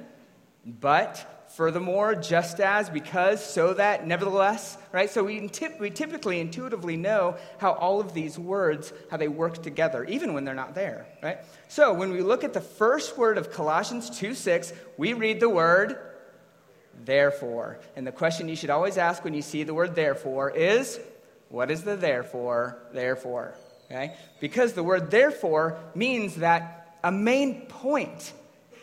but, 0.65 1.32
Furthermore, 1.53 2.15
just 2.15 2.59
as, 2.59 2.89
because, 2.89 3.45
so 3.45 3.75
that, 3.75 4.07
nevertheless, 4.07 4.75
right? 4.91 5.07
So 5.07 5.23
we, 5.23 5.47
tip, 5.49 5.79
we 5.79 5.91
typically 5.91 6.39
intuitively 6.39 6.97
know 6.97 7.37
how 7.59 7.73
all 7.73 7.99
of 7.99 8.15
these 8.15 8.39
words, 8.39 8.91
how 9.11 9.17
they 9.17 9.27
work 9.27 9.61
together, 9.61 10.03
even 10.05 10.33
when 10.33 10.45
they're 10.45 10.55
not 10.55 10.73
there, 10.73 11.05
right? 11.21 11.37
So 11.67 11.93
when 11.93 12.11
we 12.11 12.21
look 12.21 12.43
at 12.43 12.53
the 12.53 12.61
first 12.61 13.19
word 13.19 13.37
of 13.37 13.51
Colossians 13.51 14.09
2 14.09 14.33
6, 14.33 14.73
we 14.97 15.13
read 15.13 15.39
the 15.39 15.49
word 15.49 15.99
therefore. 17.05 17.79
And 17.95 18.07
the 18.07 18.11
question 18.11 18.49
you 18.49 18.55
should 18.55 18.71
always 18.71 18.97
ask 18.97 19.23
when 19.23 19.35
you 19.35 19.43
see 19.43 19.63
the 19.63 19.75
word 19.75 19.93
therefore 19.93 20.49
is, 20.49 20.99
what 21.49 21.69
is 21.69 21.83
the 21.83 21.95
therefore, 21.95 22.79
therefore? 22.93 23.53
Okay? 23.91 24.15
Because 24.39 24.73
the 24.73 24.81
word 24.81 25.11
therefore 25.11 25.77
means 25.93 26.37
that 26.37 26.97
a 27.03 27.11
main 27.11 27.67
point 27.67 28.33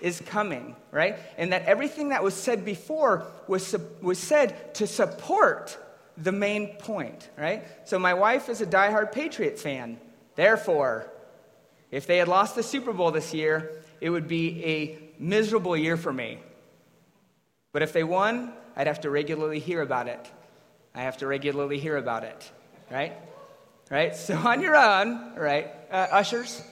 is 0.00 0.21
coming, 0.21 0.76
right? 0.90 1.19
And 1.37 1.52
that 1.52 1.64
everything 1.66 2.11
that 2.11 2.23
was 2.23 2.35
said 2.35 2.64
before 2.64 3.26
was, 3.47 3.75
was 4.00 4.19
said 4.19 4.75
to 4.75 4.87
support 4.87 5.78
the 6.16 6.33
main 6.33 6.75
point, 6.76 7.28
right? 7.37 7.64
So 7.88 7.99
my 7.99 8.14
wife 8.14 8.49
is 8.49 8.61
a 8.61 8.66
diehard 8.66 9.12
Patriots 9.12 9.62
fan. 9.62 9.99
Therefore, 10.35 11.11
if 11.90 12.07
they 12.07 12.19
had 12.19 12.28
lost 12.28 12.54
the 12.54 12.62
Super 12.62 12.92
Bowl 12.92 13.11
this 13.11 13.35
year, 13.35 13.83
it 14.00 14.11
would 14.11 14.28
be 14.28 14.64
a 14.64 14.99
miserable 15.19 15.76
year 15.76 15.97
for 15.97 16.12
me. 16.12 16.38
But 17.73 17.83
if 17.83 17.92
they 17.92 18.04
won, 18.04 18.52
I'd 18.76 18.87
have 18.87 19.02
to 19.02 19.11
regularly 19.11 19.61
hear 19.61 19.83
about 19.83 20.09
it. 20.09 20.30
I 20.95 21.02
have 21.02 21.19
to 21.19 21.26
regularly 21.26 21.78
hear 21.78 21.97
about 21.97 22.25
it, 22.25 22.50
right? 22.90 23.12
Right? 23.90 24.14
So 24.16 24.37
on 24.37 24.61
your 24.61 24.76
own, 24.76 25.35
right? 25.37 25.71
Uh, 25.90 26.07
ushers, 26.12 26.62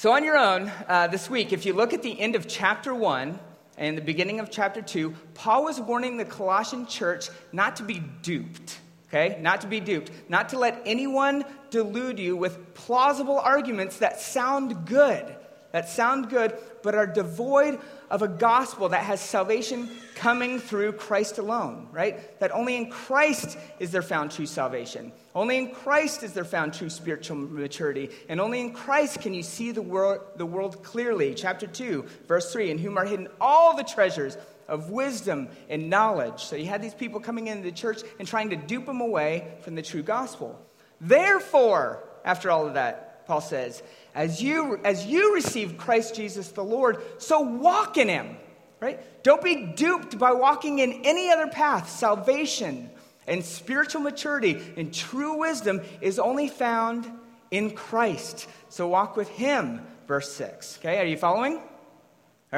So, 0.00 0.12
on 0.12 0.24
your 0.24 0.38
own, 0.38 0.72
uh, 0.88 1.08
this 1.08 1.28
week, 1.28 1.52
if 1.52 1.66
you 1.66 1.74
look 1.74 1.92
at 1.92 2.02
the 2.02 2.18
end 2.18 2.34
of 2.34 2.48
chapter 2.48 2.94
1 2.94 3.38
and 3.76 3.98
the 3.98 4.00
beginning 4.00 4.40
of 4.40 4.50
chapter 4.50 4.80
2, 4.80 5.14
Paul 5.34 5.64
was 5.64 5.78
warning 5.78 6.16
the 6.16 6.24
Colossian 6.24 6.86
church 6.86 7.28
not 7.52 7.76
to 7.76 7.82
be 7.82 8.02
duped. 8.22 8.80
Okay? 9.08 9.36
Not 9.42 9.60
to 9.60 9.66
be 9.66 9.78
duped. 9.78 10.10
Not 10.30 10.48
to 10.48 10.58
let 10.58 10.80
anyone 10.86 11.44
delude 11.68 12.18
you 12.18 12.34
with 12.34 12.72
plausible 12.72 13.38
arguments 13.38 13.98
that 13.98 14.18
sound 14.18 14.86
good, 14.86 15.36
that 15.72 15.90
sound 15.90 16.30
good, 16.30 16.56
but 16.82 16.94
are 16.94 17.06
devoid 17.06 17.78
of 18.10 18.22
a 18.22 18.28
gospel 18.28 18.88
that 18.88 19.04
has 19.04 19.20
salvation 19.20 19.88
coming 20.16 20.58
through 20.58 20.92
Christ 20.92 21.38
alone, 21.38 21.88
right? 21.92 22.38
That 22.40 22.50
only 22.50 22.76
in 22.76 22.90
Christ 22.90 23.56
is 23.78 23.92
there 23.92 24.02
found 24.02 24.32
true 24.32 24.46
salvation. 24.46 25.12
Only 25.34 25.58
in 25.58 25.72
Christ 25.72 26.22
is 26.22 26.32
there 26.32 26.44
found 26.44 26.74
true 26.74 26.90
spiritual 26.90 27.36
maturity. 27.36 28.10
And 28.28 28.40
only 28.40 28.60
in 28.60 28.72
Christ 28.72 29.20
can 29.20 29.32
you 29.32 29.42
see 29.42 29.70
the 29.70 29.82
world, 29.82 30.20
the 30.36 30.46
world 30.46 30.82
clearly. 30.82 31.34
Chapter 31.34 31.66
2, 31.66 32.04
verse 32.26 32.52
3 32.52 32.70
In 32.70 32.78
whom 32.78 32.98
are 32.98 33.04
hidden 33.04 33.28
all 33.40 33.76
the 33.76 33.84
treasures 33.84 34.36
of 34.66 34.90
wisdom 34.90 35.48
and 35.68 35.88
knowledge. 35.88 36.44
So 36.44 36.56
you 36.56 36.66
had 36.66 36.82
these 36.82 36.94
people 36.94 37.20
coming 37.20 37.46
into 37.46 37.62
the 37.62 37.72
church 37.72 38.02
and 38.18 38.26
trying 38.26 38.50
to 38.50 38.56
dupe 38.56 38.86
them 38.86 39.00
away 39.00 39.54
from 39.62 39.74
the 39.74 39.82
true 39.82 40.02
gospel. 40.02 40.60
Therefore, 41.00 42.04
after 42.24 42.50
all 42.50 42.66
of 42.66 42.74
that, 42.74 43.09
Paul 43.30 43.40
says, 43.40 43.80
as 44.12 44.42
you, 44.42 44.80
as 44.82 45.06
you 45.06 45.36
receive 45.36 45.78
Christ 45.78 46.16
Jesus 46.16 46.48
the 46.48 46.64
Lord, 46.64 47.00
so 47.18 47.38
walk 47.38 47.96
in 47.96 48.08
him, 48.08 48.36
right? 48.80 49.22
Don't 49.22 49.40
be 49.40 49.66
duped 49.66 50.18
by 50.18 50.32
walking 50.32 50.80
in 50.80 51.02
any 51.04 51.30
other 51.30 51.46
path. 51.46 51.88
Salvation 51.88 52.90
and 53.28 53.44
spiritual 53.44 54.00
maturity 54.00 54.60
and 54.76 54.92
true 54.92 55.38
wisdom 55.38 55.80
is 56.00 56.18
only 56.18 56.48
found 56.48 57.08
in 57.52 57.70
Christ. 57.70 58.48
So 58.68 58.88
walk 58.88 59.16
with 59.16 59.28
him, 59.28 59.80
verse 60.08 60.32
6. 60.32 60.78
Okay, 60.78 60.98
are 60.98 61.04
you 61.04 61.16
following? 61.16 61.54
All 61.54 61.62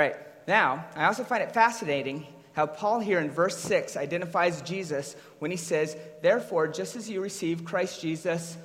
right, 0.00 0.16
now, 0.48 0.86
I 0.96 1.04
also 1.04 1.22
find 1.22 1.42
it 1.42 1.52
fascinating 1.52 2.26
how 2.54 2.64
Paul 2.64 3.00
here 3.00 3.18
in 3.18 3.30
verse 3.30 3.58
6 3.58 3.98
identifies 3.98 4.62
Jesus 4.62 5.16
when 5.38 5.50
he 5.50 5.58
says, 5.58 5.98
Therefore, 6.22 6.66
just 6.66 6.96
as 6.96 7.10
you 7.10 7.20
receive 7.20 7.62
Christ 7.62 8.00
Jesus, 8.00 8.56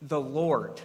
the 0.00 0.18
Lord. 0.18 0.80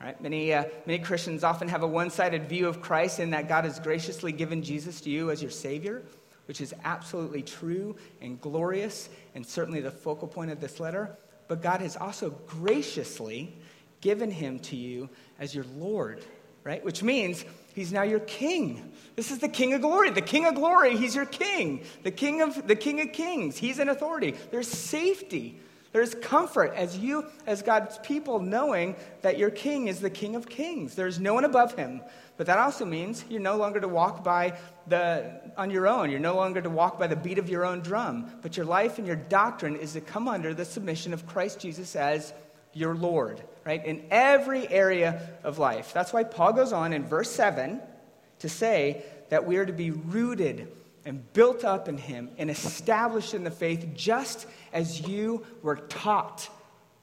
Right? 0.00 0.20
Many, 0.20 0.52
uh, 0.52 0.64
many 0.84 0.98
Christians 0.98 1.42
often 1.42 1.68
have 1.68 1.82
a 1.82 1.86
one 1.86 2.10
sided 2.10 2.48
view 2.48 2.68
of 2.68 2.82
Christ 2.82 3.18
in 3.18 3.30
that 3.30 3.48
God 3.48 3.64
has 3.64 3.80
graciously 3.80 4.30
given 4.30 4.62
Jesus 4.62 5.00
to 5.02 5.10
you 5.10 5.30
as 5.30 5.40
your 5.40 5.50
Savior, 5.50 6.02
which 6.46 6.60
is 6.60 6.74
absolutely 6.84 7.42
true 7.42 7.96
and 8.20 8.40
glorious 8.40 9.08
and 9.34 9.46
certainly 9.46 9.80
the 9.80 9.90
focal 9.90 10.28
point 10.28 10.50
of 10.50 10.60
this 10.60 10.80
letter. 10.80 11.16
But 11.48 11.62
God 11.62 11.80
has 11.80 11.96
also 11.96 12.30
graciously 12.46 13.56
given 14.00 14.30
him 14.30 14.58
to 14.60 14.76
you 14.76 15.08
as 15.38 15.54
your 15.54 15.64
Lord, 15.76 16.22
right? 16.62 16.84
Which 16.84 17.02
means 17.02 17.44
he's 17.74 17.92
now 17.92 18.02
your 18.02 18.20
king. 18.20 18.92
This 19.14 19.30
is 19.30 19.38
the 19.38 19.48
king 19.48 19.72
of 19.72 19.80
glory. 19.80 20.10
The 20.10 20.20
king 20.20 20.44
of 20.44 20.54
glory, 20.54 20.96
he's 20.96 21.14
your 21.14 21.26
king. 21.26 21.84
The 22.02 22.10
king 22.10 22.42
of 22.42 22.66
the 22.66 22.76
king 22.76 23.00
of 23.00 23.12
kings, 23.12 23.56
he's 23.56 23.78
an 23.78 23.88
authority. 23.88 24.34
There's 24.50 24.68
safety. 24.68 25.58
There's 25.96 26.14
comfort 26.14 26.74
as 26.74 26.98
you, 26.98 27.24
as 27.46 27.62
God's 27.62 27.96
people, 28.02 28.38
knowing 28.38 28.96
that 29.22 29.38
your 29.38 29.48
king 29.48 29.88
is 29.88 29.98
the 29.98 30.10
king 30.10 30.36
of 30.36 30.46
kings. 30.46 30.94
There's 30.94 31.18
no 31.18 31.32
one 31.32 31.46
above 31.46 31.74
him. 31.74 32.02
But 32.36 32.48
that 32.48 32.58
also 32.58 32.84
means 32.84 33.24
you're 33.30 33.40
no 33.40 33.56
longer 33.56 33.80
to 33.80 33.88
walk 33.88 34.22
by 34.22 34.58
the, 34.88 35.40
on 35.56 35.70
your 35.70 35.88
own. 35.88 36.10
You're 36.10 36.20
no 36.20 36.36
longer 36.36 36.60
to 36.60 36.68
walk 36.68 36.98
by 36.98 37.06
the 37.06 37.16
beat 37.16 37.38
of 37.38 37.48
your 37.48 37.64
own 37.64 37.80
drum. 37.80 38.30
But 38.42 38.58
your 38.58 38.66
life 38.66 38.98
and 38.98 39.06
your 39.06 39.16
doctrine 39.16 39.74
is 39.74 39.94
to 39.94 40.02
come 40.02 40.28
under 40.28 40.52
the 40.52 40.66
submission 40.66 41.14
of 41.14 41.26
Christ 41.26 41.60
Jesus 41.60 41.96
as 41.96 42.34
your 42.74 42.94
Lord, 42.94 43.42
right? 43.64 43.82
In 43.82 44.04
every 44.10 44.68
area 44.68 45.30
of 45.44 45.58
life. 45.58 45.94
That's 45.94 46.12
why 46.12 46.24
Paul 46.24 46.52
goes 46.52 46.74
on 46.74 46.92
in 46.92 47.06
verse 47.06 47.30
7 47.30 47.80
to 48.40 48.50
say 48.50 49.02
that 49.30 49.46
we 49.46 49.56
are 49.56 49.64
to 49.64 49.72
be 49.72 49.92
rooted 49.92 50.70
and 51.06 51.32
built 51.32 51.64
up 51.64 51.88
in 51.88 51.96
him 51.96 52.28
and 52.36 52.50
established 52.50 53.32
in 53.32 53.44
the 53.44 53.50
faith 53.50 53.86
just 53.94 54.46
as 54.72 55.06
you 55.06 55.46
were 55.62 55.76
taught. 55.76 56.50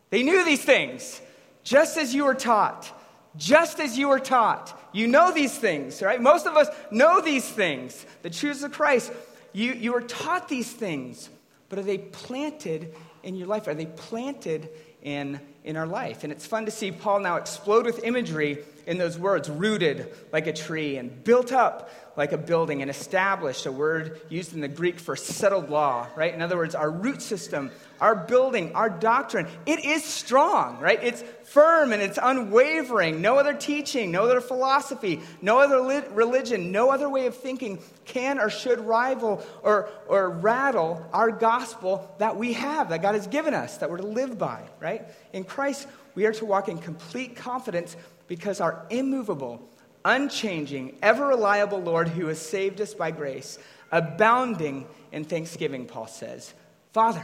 They 0.10 0.22
knew 0.22 0.46
these 0.46 0.64
things, 0.64 1.22
just 1.64 1.98
as 1.98 2.14
you 2.14 2.26
were 2.26 2.36
taught. 2.36 2.92
Just 3.36 3.80
as 3.80 3.98
you 3.98 4.10
were 4.10 4.20
taught. 4.20 4.80
You 4.92 5.08
know 5.08 5.32
these 5.32 5.58
things, 5.58 6.04
right? 6.04 6.22
Most 6.22 6.46
of 6.46 6.56
us 6.56 6.68
know 6.92 7.20
these 7.20 7.50
things. 7.50 8.06
The 8.22 8.30
truths 8.30 8.62
of 8.62 8.74
Christ. 8.74 9.12
You, 9.54 9.74
you 9.74 9.94
were 9.94 10.02
taught 10.02 10.48
these 10.50 10.72
things, 10.72 11.30
but 11.70 11.80
are 11.80 11.84
they 11.84 11.98
planted 11.98 12.94
in 13.24 13.36
your 13.36 13.48
life? 13.48 13.68
Are 13.68 13.74
they 13.74 13.88
planted 13.88 14.70
in, 15.02 15.40
in 15.64 15.78
our 15.78 15.88
life? 15.88 16.24
And 16.24 16.32
it's 16.32 16.46
fun 16.46 16.66
to 16.66 16.72
see 16.72 16.92
Paul 16.92 17.20
now 17.20 17.38
explode 17.38 17.86
with 17.86 18.04
imagery 18.04 18.60
in 18.86 18.98
those 18.98 19.18
words 19.18 19.50
rooted 19.50 20.14
like 20.32 20.48
a 20.48 20.54
tree 20.54 20.98
and 20.98 21.24
built 21.24 21.52
up 21.52 21.90
like 22.16 22.32
a 22.32 22.38
building 22.38 22.82
and 22.82 22.92
established, 22.92 23.66
a 23.66 23.72
word 23.72 24.22
used 24.30 24.54
in 24.54 24.62
the 24.62 24.68
Greek 24.68 25.00
for 25.00 25.16
settled 25.16 25.70
law, 25.70 26.08
right? 26.16 26.34
In 26.34 26.42
other 26.42 26.58
words, 26.58 26.76
our 26.76 26.90
root 26.90 27.22
system, 27.24 27.72
our 28.00 28.16
building, 28.16 28.76
our 28.76 28.90
doctrine, 28.90 29.48
it 29.66 29.84
is 29.84 30.04
strong, 30.04 30.80
right? 30.80 31.02
It's 31.02 31.24
firm 31.46 31.92
and 31.92 32.02
it's 32.04 32.20
unwavering. 32.22 33.22
No 33.22 33.40
other 33.40 33.54
teaching, 33.54 34.12
no 34.12 34.24
other 34.24 34.42
philosophy, 34.42 35.22
no 35.42 35.60
other 35.60 36.04
religion, 36.12 36.72
no 36.72 36.92
other 36.92 37.10
way 37.10 37.26
of 37.26 37.36
thinking 37.36 37.80
can 38.06 38.40
or 38.40 38.50
should 38.50 38.80
rival 38.80 39.44
or, 39.64 39.90
or 40.08 40.30
rattle 40.30 41.04
our 41.14 41.32
gospel 41.32 42.14
that 42.20 42.38
we 42.38 42.54
have, 42.54 42.90
that 42.90 43.02
God 43.02 43.16
has 43.16 43.26
given 43.26 43.56
us, 43.56 43.78
that 43.78 43.90
we're 43.90 43.98
to 43.98 44.08
live 44.08 44.38
by, 44.38 44.62
right? 44.80 45.08
In 45.32 45.46
Christ, 45.54 45.88
we 46.16 46.26
are 46.26 46.34
to 46.34 46.46
walk 46.46 46.68
in 46.68 46.80
complete 46.80 47.36
confidence 47.36 47.96
because 48.28 48.60
our 48.60 48.86
immovable, 48.90 49.62
unchanging, 50.04 50.98
ever 51.04 51.28
reliable 51.28 51.80
Lord 51.80 52.08
who 52.08 52.28
has 52.28 52.40
saved 52.40 52.82
us 52.82 52.96
by 52.96 53.12
grace, 53.12 53.60
abounding 53.92 54.88
in 55.12 55.26
thanksgiving, 55.26 55.86
Paul 55.86 56.08
says. 56.08 56.54
Father, 56.92 57.24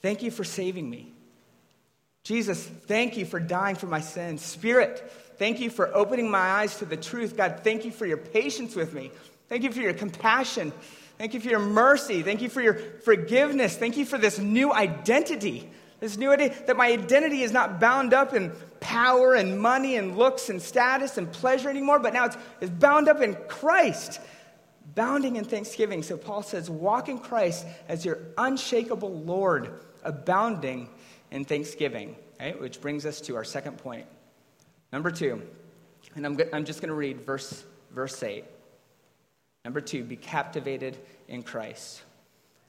thank 0.00 0.22
you 0.22 0.30
for 0.30 0.44
saving 0.44 0.88
me. 0.88 1.12
Jesus, 2.22 2.64
thank 2.64 3.18
you 3.18 3.26
for 3.26 3.38
dying 3.38 3.76
for 3.76 3.86
my 3.86 4.00
sins. 4.00 4.42
Spirit, 4.42 5.12
thank 5.36 5.60
you 5.60 5.68
for 5.68 5.94
opening 5.94 6.30
my 6.30 6.38
eyes 6.38 6.78
to 6.78 6.86
the 6.86 6.96
truth. 6.96 7.36
God, 7.36 7.60
thank 7.62 7.84
you 7.84 7.90
for 7.90 8.06
your 8.06 8.16
patience 8.16 8.74
with 8.74 8.94
me. 8.94 9.10
Thank 9.48 9.62
you 9.62 9.72
for 9.72 9.80
your 9.80 9.92
compassion. 9.92 10.72
Thank 11.18 11.34
you 11.34 11.40
for 11.40 11.48
your 11.48 11.60
mercy. 11.60 12.22
Thank 12.22 12.40
you 12.40 12.48
for 12.48 12.62
your 12.62 12.74
forgiveness. 12.74 13.76
Thank 13.76 13.96
you 13.96 14.06
for 14.06 14.16
this 14.18 14.38
new 14.38 14.72
identity 14.72 15.70
this 16.00 16.16
new 16.16 16.30
idea 16.30 16.54
that 16.66 16.76
my 16.76 16.88
identity 16.88 17.42
is 17.42 17.52
not 17.52 17.80
bound 17.80 18.12
up 18.12 18.34
in 18.34 18.52
power 18.80 19.34
and 19.34 19.58
money 19.58 19.96
and 19.96 20.16
looks 20.16 20.50
and 20.50 20.60
status 20.60 21.16
and 21.16 21.30
pleasure 21.32 21.70
anymore, 21.70 21.98
but 21.98 22.12
now 22.12 22.26
it's, 22.26 22.36
it's 22.60 22.70
bound 22.70 23.08
up 23.08 23.20
in 23.20 23.34
Christ, 23.48 24.20
bounding 24.94 25.36
in 25.36 25.44
thanksgiving. 25.44 26.02
So 26.02 26.16
Paul 26.16 26.42
says, 26.42 26.68
walk 26.68 27.08
in 27.08 27.18
Christ 27.18 27.66
as 27.88 28.04
your 28.04 28.18
unshakable 28.36 29.20
Lord, 29.20 29.80
abounding 30.02 30.90
in 31.30 31.44
thanksgiving. 31.44 32.16
Right? 32.38 32.60
Which 32.60 32.80
brings 32.82 33.06
us 33.06 33.20
to 33.22 33.36
our 33.36 33.44
second 33.44 33.78
point. 33.78 34.06
Number 34.92 35.10
two, 35.10 35.42
and 36.14 36.26
I'm, 36.26 36.38
I'm 36.52 36.64
just 36.64 36.80
going 36.80 36.90
to 36.90 36.94
read 36.94 37.22
verse, 37.22 37.64
verse 37.90 38.22
8. 38.22 38.44
Number 39.64 39.80
two, 39.80 40.04
be 40.04 40.16
captivated 40.16 40.96
in 41.28 41.42
Christ. 41.42 42.02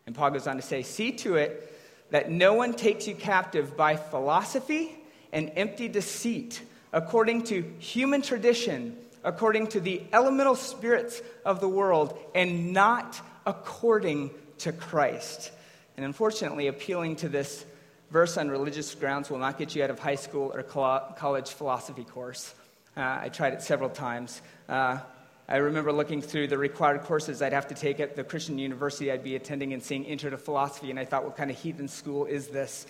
And 0.05 0.15
Paul 0.15 0.31
goes 0.31 0.47
on 0.47 0.55
to 0.55 0.61
say, 0.61 0.81
see 0.81 1.11
to 1.11 1.35
it 1.35 1.76
that 2.09 2.31
no 2.31 2.53
one 2.53 2.73
takes 2.73 3.07
you 3.07 3.15
captive 3.15 3.75
by 3.75 3.95
philosophy 3.95 4.97
and 5.33 5.51
empty 5.55 5.87
deceit, 5.87 6.61
according 6.93 7.43
to 7.43 7.61
human 7.79 8.21
tradition, 8.21 8.95
according 9.23 9.67
to 9.67 9.79
the 9.79 10.01
elemental 10.13 10.55
spirits 10.55 11.21
of 11.45 11.59
the 11.59 11.67
world, 11.67 12.17
and 12.33 12.71
not 12.73 13.19
according 13.45 14.31
to 14.59 14.71
Christ. 14.71 15.51
And 15.97 16.05
unfortunately, 16.05 16.67
appealing 16.67 17.17
to 17.17 17.29
this 17.29 17.65
verse 18.09 18.37
on 18.37 18.49
religious 18.49 18.93
grounds 18.95 19.29
will 19.29 19.39
not 19.39 19.57
get 19.57 19.75
you 19.75 19.83
out 19.83 19.89
of 19.89 19.99
high 19.99 20.15
school 20.15 20.51
or 20.53 20.63
college 20.63 21.49
philosophy 21.49 22.03
course. 22.03 22.53
Uh, 22.95 23.19
I 23.21 23.29
tried 23.29 23.53
it 23.53 23.61
several 23.61 23.89
times. 23.89 24.41
Uh, 24.69 24.99
I 25.49 25.57
remember 25.57 25.93
looking 25.93 26.21
through 26.21 26.47
the 26.47 26.57
required 26.57 27.03
courses 27.03 27.41
I'd 27.41 27.53
have 27.53 27.69
to 27.69 27.75
take 27.75 28.01
at 28.01 28.17
the 28.17 28.23
Christian 28.25 28.59
university 28.59 29.09
I'd 29.09 29.23
be 29.23 29.37
attending 29.37 29.71
and 29.71 29.81
seeing 29.81 30.03
Intro 30.03 30.29
to 30.29 30.37
Philosophy, 30.37 30.89
and 30.89 30.99
I 30.99 31.05
thought, 31.05 31.23
what 31.23 31.37
kind 31.37 31.49
of 31.49 31.57
heathen 31.57 31.87
school 31.87 32.25
is 32.25 32.47
this? 32.47 32.85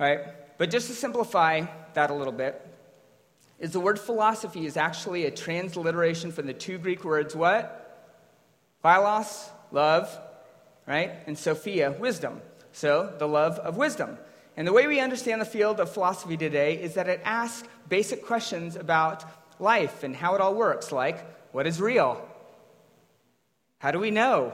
All 0.00 0.08
right? 0.08 0.20
But 0.58 0.70
just 0.70 0.88
to 0.88 0.92
simplify 0.92 1.66
that 1.94 2.10
a 2.10 2.14
little 2.14 2.32
bit, 2.32 2.66
is 3.60 3.70
the 3.70 3.78
word 3.78 4.00
philosophy 4.00 4.66
is 4.66 4.76
actually 4.76 5.24
a 5.24 5.30
transliteration 5.30 6.32
from 6.32 6.46
the 6.46 6.52
two 6.52 6.78
Greek 6.78 7.04
words 7.04 7.36
what? 7.36 8.12
Philos, 8.82 9.48
love, 9.70 10.18
right? 10.84 11.12
And 11.28 11.38
Sophia, 11.38 11.92
wisdom. 11.92 12.42
So, 12.72 13.14
the 13.18 13.28
love 13.28 13.58
of 13.60 13.76
wisdom. 13.76 14.18
And 14.56 14.66
the 14.66 14.72
way 14.72 14.88
we 14.88 14.98
understand 14.98 15.40
the 15.40 15.46
field 15.46 15.78
of 15.78 15.90
philosophy 15.90 16.36
today 16.36 16.74
is 16.74 16.94
that 16.94 17.08
it 17.08 17.20
asks 17.24 17.66
basic 17.88 18.26
questions 18.26 18.74
about 18.74 19.24
life 19.60 20.02
and 20.02 20.14
how 20.14 20.34
it 20.34 20.40
all 20.40 20.54
works, 20.54 20.90
like 20.90 21.35
what 21.56 21.66
is 21.66 21.80
real? 21.80 22.22
How 23.78 23.90
do 23.90 23.98
we 23.98 24.10
know? 24.10 24.52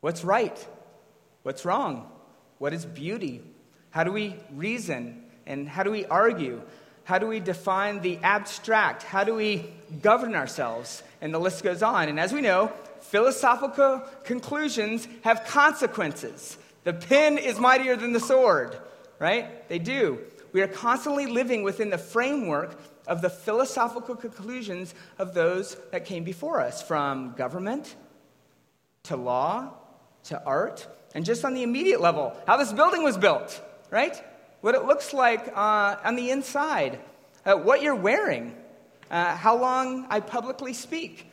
What's 0.00 0.24
right? 0.24 0.56
What's 1.42 1.66
wrong? 1.66 2.10
What 2.56 2.72
is 2.72 2.86
beauty? 2.86 3.42
How 3.90 4.04
do 4.04 4.10
we 4.10 4.34
reason? 4.54 5.22
And 5.44 5.68
how 5.68 5.82
do 5.82 5.90
we 5.90 6.06
argue? 6.06 6.62
How 7.04 7.18
do 7.18 7.26
we 7.26 7.38
define 7.38 8.00
the 8.00 8.18
abstract? 8.22 9.02
How 9.02 9.24
do 9.24 9.34
we 9.34 9.70
govern 10.00 10.34
ourselves? 10.34 11.02
And 11.20 11.34
the 11.34 11.38
list 11.38 11.62
goes 11.62 11.82
on. 11.82 12.08
And 12.08 12.18
as 12.18 12.32
we 12.32 12.40
know, 12.40 12.72
philosophical 13.00 14.02
conclusions 14.24 15.06
have 15.20 15.44
consequences. 15.48 16.56
The 16.84 16.94
pen 16.94 17.36
is 17.36 17.58
mightier 17.58 17.96
than 17.96 18.14
the 18.14 18.20
sword, 18.20 18.74
right? 19.18 19.68
They 19.68 19.78
do. 19.78 20.20
We 20.54 20.62
are 20.62 20.68
constantly 20.68 21.26
living 21.26 21.62
within 21.62 21.90
the 21.90 21.98
framework 21.98 22.74
of 23.06 23.22
the 23.22 23.30
philosophical 23.30 24.14
conclusions 24.14 24.94
of 25.18 25.34
those 25.34 25.76
that 25.92 26.04
came 26.04 26.24
before 26.24 26.60
us, 26.60 26.82
from 26.82 27.34
government 27.36 27.96
to 29.04 29.16
law 29.16 29.72
to 30.24 30.42
art, 30.44 30.86
and 31.14 31.24
just 31.24 31.44
on 31.44 31.54
the 31.54 31.62
immediate 31.62 32.00
level, 32.00 32.36
how 32.46 32.56
this 32.56 32.72
building 32.72 33.02
was 33.02 33.16
built, 33.16 33.60
right? 33.90 34.22
What 34.60 34.74
it 34.74 34.84
looks 34.84 35.12
like 35.14 35.50
uh, 35.54 35.96
on 36.04 36.16
the 36.16 36.30
inside, 36.30 37.00
uh, 37.44 37.54
what 37.54 37.82
you're 37.82 37.94
wearing, 37.94 38.54
uh, 39.10 39.34
how 39.36 39.56
long 39.56 40.06
I 40.10 40.20
publicly 40.20 40.74
speak, 40.74 41.26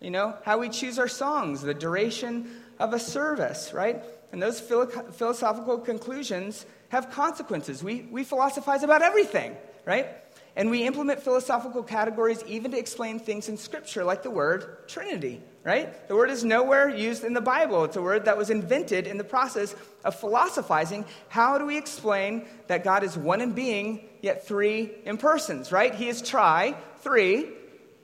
you 0.00 0.10
know, 0.10 0.36
how 0.44 0.58
we 0.58 0.68
choose 0.68 0.98
our 0.98 1.08
songs, 1.08 1.62
the 1.62 1.74
duration 1.74 2.50
of 2.78 2.92
a 2.92 2.98
service, 2.98 3.72
right? 3.72 4.02
And 4.32 4.42
those 4.42 4.58
philo- 4.60 4.86
philosophical 4.86 5.78
conclusions 5.78 6.66
have 6.88 7.10
consequences. 7.10 7.82
We, 7.84 8.02
we 8.10 8.24
philosophize 8.24 8.82
about 8.82 9.02
everything, 9.02 9.56
right? 9.84 10.08
And 10.54 10.70
we 10.70 10.84
implement 10.84 11.22
philosophical 11.22 11.82
categories 11.82 12.44
even 12.46 12.72
to 12.72 12.78
explain 12.78 13.18
things 13.18 13.48
in 13.48 13.56
Scripture, 13.56 14.04
like 14.04 14.22
the 14.22 14.30
word 14.30 14.86
Trinity, 14.86 15.40
right? 15.64 16.06
The 16.08 16.14
word 16.14 16.28
is 16.28 16.44
nowhere 16.44 16.90
used 16.90 17.24
in 17.24 17.32
the 17.32 17.40
Bible. 17.40 17.84
It's 17.84 17.96
a 17.96 18.02
word 18.02 18.26
that 18.26 18.36
was 18.36 18.50
invented 18.50 19.06
in 19.06 19.16
the 19.16 19.24
process 19.24 19.74
of 20.04 20.14
philosophizing. 20.14 21.06
How 21.28 21.56
do 21.56 21.64
we 21.64 21.78
explain 21.78 22.46
that 22.66 22.84
God 22.84 23.02
is 23.02 23.16
one 23.16 23.40
in 23.40 23.52
being, 23.52 24.08
yet 24.20 24.46
three 24.46 24.90
in 25.06 25.16
persons, 25.16 25.72
right? 25.72 25.94
He 25.94 26.08
is 26.08 26.20
tri, 26.20 26.76
three, 26.98 27.48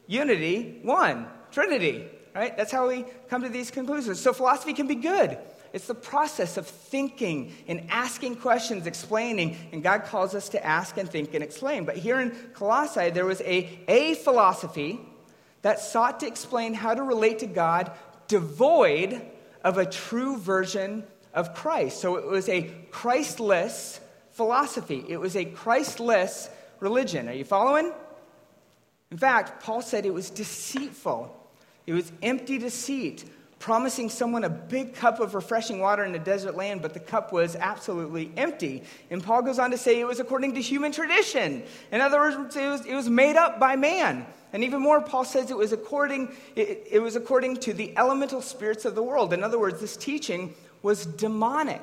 unity, 0.06 0.80
one, 0.82 1.26
Trinity, 1.52 2.06
right? 2.34 2.56
That's 2.56 2.72
how 2.72 2.88
we 2.88 3.04
come 3.28 3.42
to 3.42 3.50
these 3.50 3.70
conclusions. 3.70 4.20
So 4.20 4.32
philosophy 4.32 4.72
can 4.72 4.86
be 4.86 4.94
good. 4.94 5.36
It's 5.72 5.86
the 5.86 5.94
process 5.94 6.56
of 6.56 6.66
thinking 6.66 7.52
and 7.66 7.86
asking 7.90 8.36
questions, 8.36 8.86
explaining, 8.86 9.56
and 9.72 9.82
God 9.82 10.04
calls 10.04 10.34
us 10.34 10.48
to 10.50 10.64
ask 10.64 10.96
and 10.96 11.08
think 11.08 11.34
and 11.34 11.44
explain. 11.44 11.84
But 11.84 11.96
here 11.96 12.20
in 12.20 12.30
Colossae, 12.54 13.10
there 13.10 13.26
was 13.26 13.40
a, 13.42 13.84
a 13.88 14.14
philosophy 14.14 15.00
that 15.62 15.80
sought 15.80 16.20
to 16.20 16.26
explain 16.26 16.74
how 16.74 16.94
to 16.94 17.02
relate 17.02 17.40
to 17.40 17.46
God 17.46 17.92
devoid 18.28 19.20
of 19.64 19.78
a 19.78 19.86
true 19.86 20.38
version 20.38 21.04
of 21.34 21.54
Christ. 21.54 22.00
So 22.00 22.16
it 22.16 22.26
was 22.26 22.48
a 22.48 22.62
Christless 22.90 24.00
philosophy, 24.30 25.04
it 25.08 25.18
was 25.18 25.36
a 25.36 25.44
Christless 25.44 26.48
religion. 26.80 27.28
Are 27.28 27.32
you 27.32 27.44
following? 27.44 27.92
In 29.10 29.18
fact, 29.18 29.62
Paul 29.62 29.82
said 29.82 30.06
it 30.06 30.14
was 30.14 30.30
deceitful, 30.30 31.34
it 31.86 31.92
was 31.94 32.12
empty 32.22 32.58
deceit 32.58 33.24
promising 33.58 34.08
someone 34.08 34.44
a 34.44 34.48
big 34.48 34.94
cup 34.94 35.20
of 35.20 35.34
refreshing 35.34 35.80
water 35.80 36.04
in 36.04 36.14
a 36.14 36.18
desert 36.18 36.56
land, 36.56 36.80
but 36.80 36.94
the 36.94 37.00
cup 37.00 37.32
was 37.32 37.56
absolutely 37.56 38.30
empty. 38.36 38.82
And 39.10 39.22
Paul 39.22 39.42
goes 39.42 39.58
on 39.58 39.70
to 39.72 39.78
say 39.78 39.98
it 39.98 40.06
was 40.06 40.20
according 40.20 40.54
to 40.54 40.60
human 40.60 40.92
tradition. 40.92 41.62
In 41.90 42.00
other 42.00 42.18
words, 42.18 42.56
it 42.56 42.68
was, 42.68 42.86
it 42.86 42.94
was 42.94 43.08
made 43.08 43.36
up 43.36 43.58
by 43.58 43.76
man. 43.76 44.26
And 44.52 44.64
even 44.64 44.80
more, 44.80 45.00
Paul 45.00 45.24
says 45.24 45.50
it 45.50 45.56
was 45.56 45.72
according, 45.72 46.34
it, 46.56 46.86
it 46.90 46.98
was 47.00 47.16
according 47.16 47.56
to 47.58 47.72
the 47.72 47.96
elemental 47.96 48.40
spirits 48.40 48.84
of 48.84 48.94
the 48.94 49.02
world. 49.02 49.32
In 49.32 49.42
other 49.42 49.58
words, 49.58 49.80
this 49.80 49.96
teaching 49.96 50.54
was 50.82 51.04
demonic. 51.04 51.82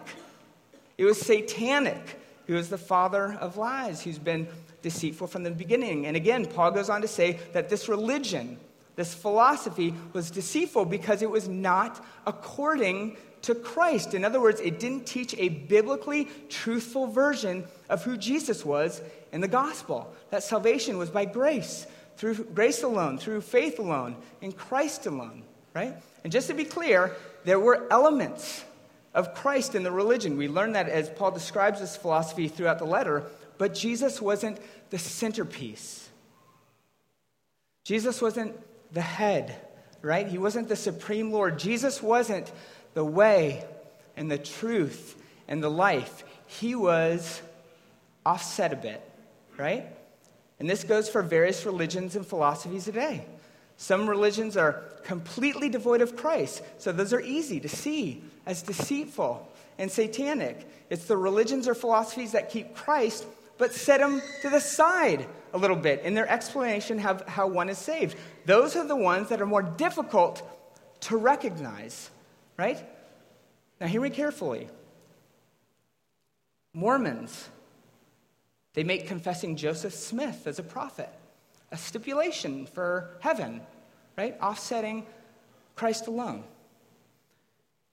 It 0.98 1.05
was 1.05 1.20
satanic. 1.20 2.20
He 2.48 2.53
was 2.53 2.70
the 2.70 2.77
father 2.77 3.38
of 3.41 3.58
lies, 3.58 4.01
who's 4.01 4.17
been 4.17 4.48
deceitful 4.82 5.27
from 5.27 5.44
the 5.44 5.51
beginning. 5.51 6.05
And 6.05 6.15
again, 6.15 6.46
Paul 6.46 6.72
goes 6.72 6.89
on 6.89 7.01
to 7.01 7.08
say 7.08 7.39
that 7.53 7.70
this 7.70 7.89
religion, 7.89 8.58
this 8.96 9.14
philosophy 9.14 9.94
was 10.14 10.32
deceitful 10.32 10.86
because 10.86 11.22
it 11.22 11.30
was 11.30 11.48
not 11.48 12.04
according 12.25 13.18
to 13.42 13.54
Christ. 13.54 14.14
In 14.14 14.25
other 14.25 14.42
words, 14.42 14.62
it 14.62 14.80
didn't 14.80 15.06
teach 15.06 15.36
a 15.38 15.50
biblically 15.50 16.25
truthful 16.50 17.08
version 17.08 17.66
of 17.90 18.04
who 18.04 18.18
Jesus 18.18 18.66
was 18.66 19.02
in 19.32 19.42
the 19.42 19.48
gospel. 19.48 20.14
That 20.32 20.44
salvation 20.44 20.98
was 20.98 21.10
by 21.10 21.25
grace, 21.25 21.86
through 22.18 22.46
grace 22.46 22.84
alone, 22.84 23.18
through 23.18 23.42
faith 23.42 23.78
alone, 23.80 24.16
in 24.42 24.52
Christ 24.52 25.06
alone, 25.06 25.44
right? 25.74 25.94
And 26.24 26.32
just 26.32 26.48
to 26.48 26.54
be 26.54 26.64
clear, 26.64 27.16
there 27.44 27.60
were 27.60 27.86
elements 27.92 28.64
of 29.14 29.36
Christ 29.36 29.75
in 29.75 29.84
the 29.84 29.92
religion. 29.92 30.38
We 30.38 30.48
learn 30.48 30.72
that 30.72 30.90
as 30.90 31.10
Paul 31.10 31.32
describes 31.32 31.80
this 31.80 31.96
philosophy 31.96 32.48
throughout 32.48 32.80
the 32.80 32.86
letter, 32.86 33.24
but 33.58 33.75
Jesus 33.75 34.22
wasn't 34.22 34.58
the 34.90 34.98
centerpiece. 34.98 36.10
Jesus 37.84 38.22
wasn't 38.22 38.56
the 38.92 39.01
head, 39.01 39.56
right? 40.01 40.27
He 40.27 40.38
wasn't 40.38 40.70
the 40.70 40.75
supreme 40.75 41.32
Lord. 41.32 41.60
Jesus 41.60 42.01
wasn't 42.01 42.51
the 42.94 43.06
way 43.06 43.65
and 44.15 44.32
the 44.32 44.38
truth 44.38 45.22
and 45.48 45.63
the 45.63 45.70
life. 45.70 46.24
He 46.48 46.75
was 46.75 47.42
offset 48.25 48.74
a 48.74 48.77
bit, 48.77 49.01
right? 49.58 49.86
And 50.60 50.70
this 50.70 50.84
goes 50.84 51.10
for 51.10 51.22
various 51.22 51.65
religions 51.65 52.15
and 52.15 52.25
philosophies 52.25 52.86
today. 52.86 53.25
Some 53.77 54.10
religions 54.10 54.56
are 54.56 54.84
completely 55.04 55.70
devoid 55.70 56.01
of 56.01 56.15
Christ, 56.15 56.63
so 56.77 56.92
those 56.92 57.12
are 57.13 57.20
easy 57.20 57.60
to 57.60 57.68
see 57.68 58.24
as 58.46 58.62
deceitful 58.62 59.51
and 59.77 59.92
satanic. 59.92 60.65
It's 60.89 61.06
the 61.06 61.18
religions 61.18 61.68
or 61.68 61.75
philosophies 61.75 62.32
that 62.32 62.50
keep 62.50 62.74
Christ 62.74 63.25
but 63.58 63.74
set 63.74 64.01
him 64.01 64.22
to 64.42 64.50
the 64.50 64.60
side 64.60 65.27
a 65.55 65.57
little 65.57 65.77
bit 65.77 66.01
in 66.01 66.13
their 66.13 66.29
explanation 66.29 67.00
of 67.00 67.25
how 67.27 67.48
one 67.48 67.70
is 67.70 67.77
saved. 67.77 68.18
Those 68.46 68.75
are 68.75 68.85
the 68.85 68.96
ones 68.96 69.29
that 69.29 69.41
are 69.41 69.46
more 69.46 69.63
difficult 69.63 70.44
to 71.00 71.15
recognize, 71.15 72.09
right? 72.57 72.85
Now, 73.79 73.87
hear 73.87 74.01
me 74.01 74.09
carefully. 74.09 74.68
Mormons, 76.74 77.50
they 78.74 78.83
make 78.83 79.07
confessing 79.07 79.55
Joseph 79.55 79.94
Smith 79.94 80.46
as 80.46 80.59
a 80.59 80.63
prophet 80.63 81.09
a 81.72 81.77
stipulation 81.77 82.68
for 82.68 83.18
heaven, 83.22 83.61
right? 84.18 84.37
Offsetting 84.41 85.05
Christ 85.75 86.07
alone. 86.07 86.44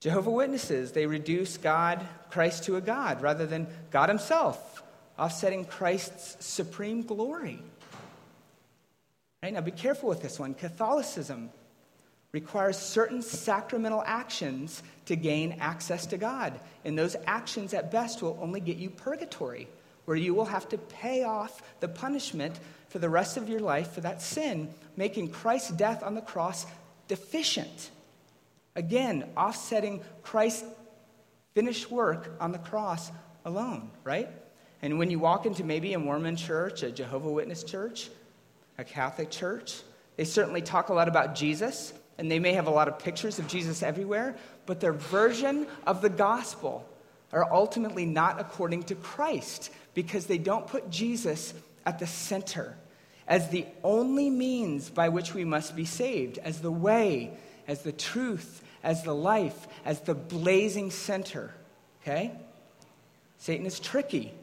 Jehovah 0.00 0.30
Witnesses, 0.30 0.92
they 0.92 1.06
reduce 1.06 1.56
God, 1.56 2.06
Christ 2.30 2.64
to 2.64 2.76
a 2.76 2.80
God 2.80 3.22
rather 3.22 3.46
than 3.46 3.66
God 3.90 4.08
himself 4.08 4.82
offsetting 5.22 5.64
Christ's 5.64 6.44
supreme 6.44 7.02
glory. 7.02 7.60
Right? 9.40 9.52
Now, 9.52 9.60
be 9.60 9.70
careful 9.70 10.08
with 10.08 10.20
this 10.20 10.36
one. 10.36 10.52
Catholicism 10.52 11.50
requires 12.32 12.76
certain 12.76 13.22
sacramental 13.22 14.02
actions 14.04 14.82
to 15.06 15.14
gain 15.14 15.58
access 15.60 16.06
to 16.06 16.18
God. 16.18 16.58
And 16.84 16.98
those 16.98 17.14
actions, 17.26 17.72
at 17.72 17.92
best, 17.92 18.20
will 18.20 18.36
only 18.42 18.58
get 18.58 18.78
you 18.78 18.90
purgatory, 18.90 19.68
where 20.06 20.16
you 20.16 20.34
will 20.34 20.46
have 20.46 20.68
to 20.70 20.78
pay 20.78 21.22
off 21.22 21.62
the 21.78 21.88
punishment 21.88 22.58
for 22.88 22.98
the 22.98 23.08
rest 23.08 23.36
of 23.36 23.48
your 23.48 23.60
life 23.60 23.92
for 23.92 24.00
that 24.00 24.22
sin, 24.22 24.74
making 24.96 25.30
Christ's 25.30 25.70
death 25.70 26.02
on 26.02 26.16
the 26.16 26.20
cross 26.20 26.66
deficient. 27.06 27.90
Again, 28.74 29.28
offsetting 29.36 30.02
Christ's 30.24 30.64
finished 31.54 31.92
work 31.92 32.32
on 32.40 32.50
the 32.50 32.58
cross 32.58 33.12
alone, 33.44 33.88
right? 34.02 34.28
And 34.82 34.98
when 34.98 35.10
you 35.10 35.18
walk 35.18 35.46
into 35.46 35.64
maybe 35.64 35.94
a 35.94 35.98
Mormon 35.98 36.36
church, 36.36 36.82
a 36.82 36.90
Jehovah 36.90 37.30
Witness 37.30 37.62
church, 37.62 38.10
a 38.78 38.84
Catholic 38.84 39.30
church, 39.30 39.80
they 40.16 40.24
certainly 40.24 40.60
talk 40.60 40.88
a 40.88 40.94
lot 40.94 41.08
about 41.08 41.34
Jesus, 41.34 41.92
and 42.18 42.30
they 42.30 42.40
may 42.40 42.52
have 42.54 42.66
a 42.66 42.70
lot 42.70 42.88
of 42.88 42.98
pictures 42.98 43.38
of 43.38 43.46
Jesus 43.46 43.82
everywhere, 43.82 44.36
but 44.66 44.80
their 44.80 44.92
version 44.92 45.66
of 45.86 46.02
the 46.02 46.10
gospel 46.10 46.86
are 47.32 47.50
ultimately 47.50 48.04
not 48.04 48.40
according 48.40 48.82
to 48.84 48.94
Christ 48.94 49.70
because 49.94 50.26
they 50.26 50.38
don't 50.38 50.66
put 50.66 50.90
Jesus 50.90 51.54
at 51.86 51.98
the 51.98 52.06
center 52.06 52.76
as 53.26 53.48
the 53.48 53.66
only 53.82 54.28
means 54.28 54.90
by 54.90 55.08
which 55.08 55.32
we 55.32 55.44
must 55.44 55.76
be 55.76 55.84
saved, 55.84 56.38
as 56.38 56.60
the 56.60 56.70
way, 56.70 57.32
as 57.68 57.82
the 57.82 57.92
truth, 57.92 58.62
as 58.82 59.04
the 59.04 59.14
life, 59.14 59.68
as 59.84 60.00
the 60.00 60.14
blazing 60.14 60.90
center. 60.90 61.54
Okay? 62.02 62.32
Satan 63.38 63.64
is 63.64 63.80
tricky. 63.80 64.34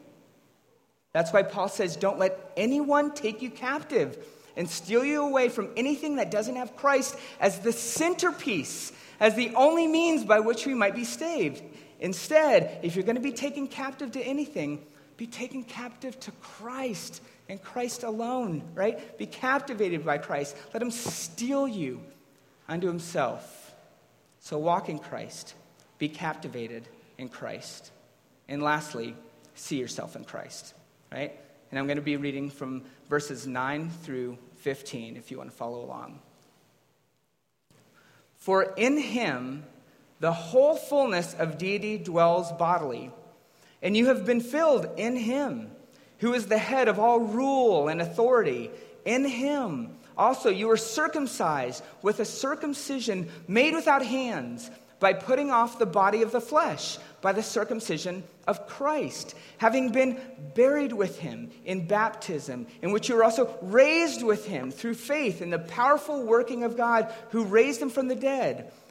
That's 1.12 1.32
why 1.32 1.42
Paul 1.42 1.68
says, 1.68 1.96
Don't 1.96 2.18
let 2.18 2.52
anyone 2.56 3.12
take 3.12 3.42
you 3.42 3.50
captive 3.50 4.18
and 4.56 4.68
steal 4.68 5.04
you 5.04 5.22
away 5.22 5.48
from 5.48 5.70
anything 5.76 6.16
that 6.16 6.30
doesn't 6.30 6.56
have 6.56 6.76
Christ 6.76 7.16
as 7.40 7.60
the 7.60 7.72
centerpiece, 7.72 8.92
as 9.18 9.34
the 9.34 9.54
only 9.54 9.86
means 9.86 10.24
by 10.24 10.40
which 10.40 10.66
we 10.66 10.74
might 10.74 10.94
be 10.94 11.04
saved. 11.04 11.62
Instead, 11.98 12.80
if 12.82 12.94
you're 12.94 13.04
going 13.04 13.16
to 13.16 13.22
be 13.22 13.32
taken 13.32 13.66
captive 13.66 14.12
to 14.12 14.20
anything, 14.20 14.84
be 15.16 15.26
taken 15.26 15.62
captive 15.64 16.18
to 16.20 16.30
Christ 16.32 17.22
and 17.48 17.62
Christ 17.62 18.04
alone, 18.04 18.62
right? 18.74 19.18
Be 19.18 19.26
captivated 19.26 20.04
by 20.04 20.18
Christ. 20.18 20.56
Let 20.72 20.82
him 20.82 20.90
steal 20.90 21.68
you 21.68 22.00
unto 22.68 22.86
himself. 22.86 23.74
So 24.38 24.56
walk 24.56 24.88
in 24.88 24.98
Christ, 24.98 25.54
be 25.98 26.08
captivated 26.08 26.88
in 27.18 27.28
Christ. 27.28 27.90
And 28.48 28.62
lastly, 28.62 29.14
see 29.54 29.78
yourself 29.78 30.16
in 30.16 30.24
Christ 30.24 30.74
right? 31.12 31.38
And 31.70 31.78
I'm 31.78 31.86
going 31.86 31.96
to 31.96 32.02
be 32.02 32.16
reading 32.16 32.50
from 32.50 32.82
verses 33.08 33.46
9 33.46 33.90
through 34.02 34.38
15 34.56 35.16
if 35.16 35.30
you 35.30 35.38
want 35.38 35.50
to 35.50 35.56
follow 35.56 35.84
along. 35.84 36.20
For 38.36 38.74
in 38.76 38.98
him 38.98 39.64
the 40.18 40.32
whole 40.32 40.76
fullness 40.76 41.34
of 41.34 41.58
deity 41.58 41.98
dwells 41.98 42.52
bodily, 42.52 43.10
and 43.82 43.96
you 43.96 44.06
have 44.06 44.26
been 44.26 44.40
filled 44.40 44.86
in 44.98 45.16
him, 45.16 45.70
who 46.18 46.34
is 46.34 46.46
the 46.46 46.58
head 46.58 46.88
of 46.88 46.98
all 46.98 47.20
rule 47.20 47.88
and 47.88 48.00
authority. 48.00 48.70
In 49.04 49.24
him 49.24 49.96
also 50.18 50.50
you 50.50 50.68
were 50.68 50.76
circumcised 50.76 51.82
with 52.02 52.20
a 52.20 52.24
circumcision 52.24 53.30
made 53.48 53.74
without 53.74 54.04
hands 54.04 54.70
by 55.00 55.14
putting 55.14 55.50
off 55.50 55.78
the 55.78 55.86
body 55.86 56.22
of 56.22 56.30
the 56.30 56.40
flesh 56.40 56.98
by 57.20 57.32
the 57.32 57.42
circumcision 57.42 58.22
of 58.46 58.66
Christ, 58.66 59.34
having 59.58 59.92
been 59.92 60.20
buried 60.54 60.92
with 60.92 61.18
him 61.18 61.50
in 61.64 61.86
baptism, 61.86 62.66
in 62.82 62.92
which 62.92 63.08
you 63.08 63.16
were 63.16 63.24
also 63.24 63.58
raised 63.62 64.22
with 64.22 64.46
him 64.46 64.70
through 64.70 64.94
faith 64.94 65.42
in 65.42 65.50
the 65.50 65.58
powerful 65.58 66.22
working 66.22 66.64
of 66.64 66.76
God 66.76 67.12
who 67.30 67.44
raised 67.44 67.82
him 67.82 67.90
from 67.90 68.08
the 68.08 68.14
dead. 68.14 68.72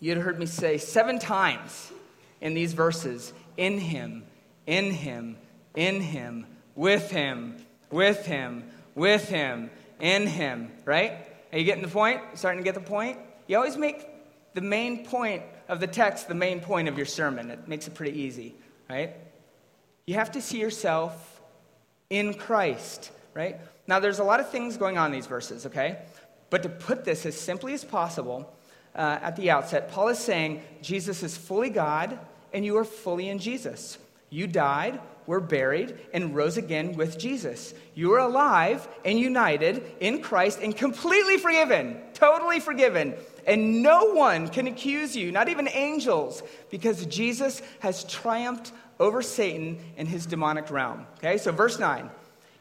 you'd 0.00 0.18
heard 0.18 0.38
me 0.38 0.46
say 0.46 0.78
seven 0.78 1.18
times 1.18 1.92
in 2.40 2.54
these 2.54 2.72
verses 2.72 3.32
in 3.56 3.78
him, 3.78 4.24
in 4.66 4.92
him, 4.92 5.36
in 5.74 6.00
him, 6.00 6.46
with 6.74 7.10
him, 7.10 7.56
with 7.90 8.24
him, 8.26 8.64
with 8.94 9.28
him, 9.28 9.70
in 10.00 10.26
him, 10.26 10.70
right? 10.84 11.26
Are 11.52 11.58
you 11.58 11.64
getting 11.64 11.82
the 11.82 11.88
point? 11.88 12.20
Starting 12.34 12.60
to 12.60 12.64
get 12.64 12.74
the 12.74 12.80
point? 12.80 13.18
You 13.46 13.56
always 13.56 13.76
make 13.76 14.06
the 14.54 14.60
main 14.60 15.04
point 15.04 15.42
of 15.68 15.80
the 15.80 15.86
text 15.86 16.28
the 16.28 16.34
main 16.34 16.60
point 16.60 16.88
of 16.88 16.96
your 16.96 17.06
sermon. 17.06 17.50
It 17.50 17.68
makes 17.68 17.86
it 17.86 17.94
pretty 17.94 18.18
easy, 18.20 18.54
right? 18.88 19.14
You 20.06 20.14
have 20.14 20.32
to 20.32 20.40
see 20.40 20.60
yourself 20.60 21.40
in 22.10 22.34
Christ, 22.34 23.10
right? 23.34 23.60
Now, 23.86 24.00
there's 24.00 24.18
a 24.18 24.24
lot 24.24 24.40
of 24.40 24.50
things 24.50 24.76
going 24.76 24.98
on 24.98 25.06
in 25.06 25.12
these 25.12 25.26
verses, 25.26 25.66
okay? 25.66 25.98
But 26.50 26.62
to 26.62 26.68
put 26.68 27.04
this 27.04 27.26
as 27.26 27.38
simply 27.38 27.74
as 27.74 27.84
possible, 27.84 28.52
uh, 28.94 29.18
at 29.22 29.36
the 29.36 29.50
outset, 29.50 29.90
Paul 29.90 30.08
is 30.08 30.18
saying 30.18 30.62
Jesus 30.82 31.22
is 31.22 31.36
fully 31.36 31.70
God 31.70 32.18
and 32.52 32.64
you 32.64 32.76
are 32.76 32.84
fully 32.84 33.28
in 33.28 33.38
Jesus. 33.38 33.98
You 34.30 34.46
died, 34.46 35.00
were 35.26 35.40
buried, 35.40 35.98
and 36.12 36.34
rose 36.34 36.56
again 36.56 36.92
with 36.94 37.18
Jesus. 37.18 37.74
You 37.94 38.12
are 38.14 38.20
alive 38.20 38.86
and 39.04 39.18
united 39.18 39.82
in 40.00 40.22
Christ 40.22 40.60
and 40.62 40.76
completely 40.76 41.38
forgiven, 41.38 42.00
totally 42.14 42.60
forgiven. 42.60 43.14
And 43.46 43.82
no 43.82 44.12
one 44.12 44.48
can 44.48 44.66
accuse 44.66 45.16
you, 45.16 45.32
not 45.32 45.48
even 45.48 45.68
angels, 45.68 46.42
because 46.70 47.06
Jesus 47.06 47.62
has 47.80 48.04
triumphed 48.04 48.72
over 49.00 49.22
Satan 49.22 49.78
and 49.96 50.08
his 50.08 50.26
demonic 50.26 50.70
realm. 50.70 51.06
Okay, 51.18 51.38
so 51.38 51.52
verse 51.52 51.78
9. 51.78 52.10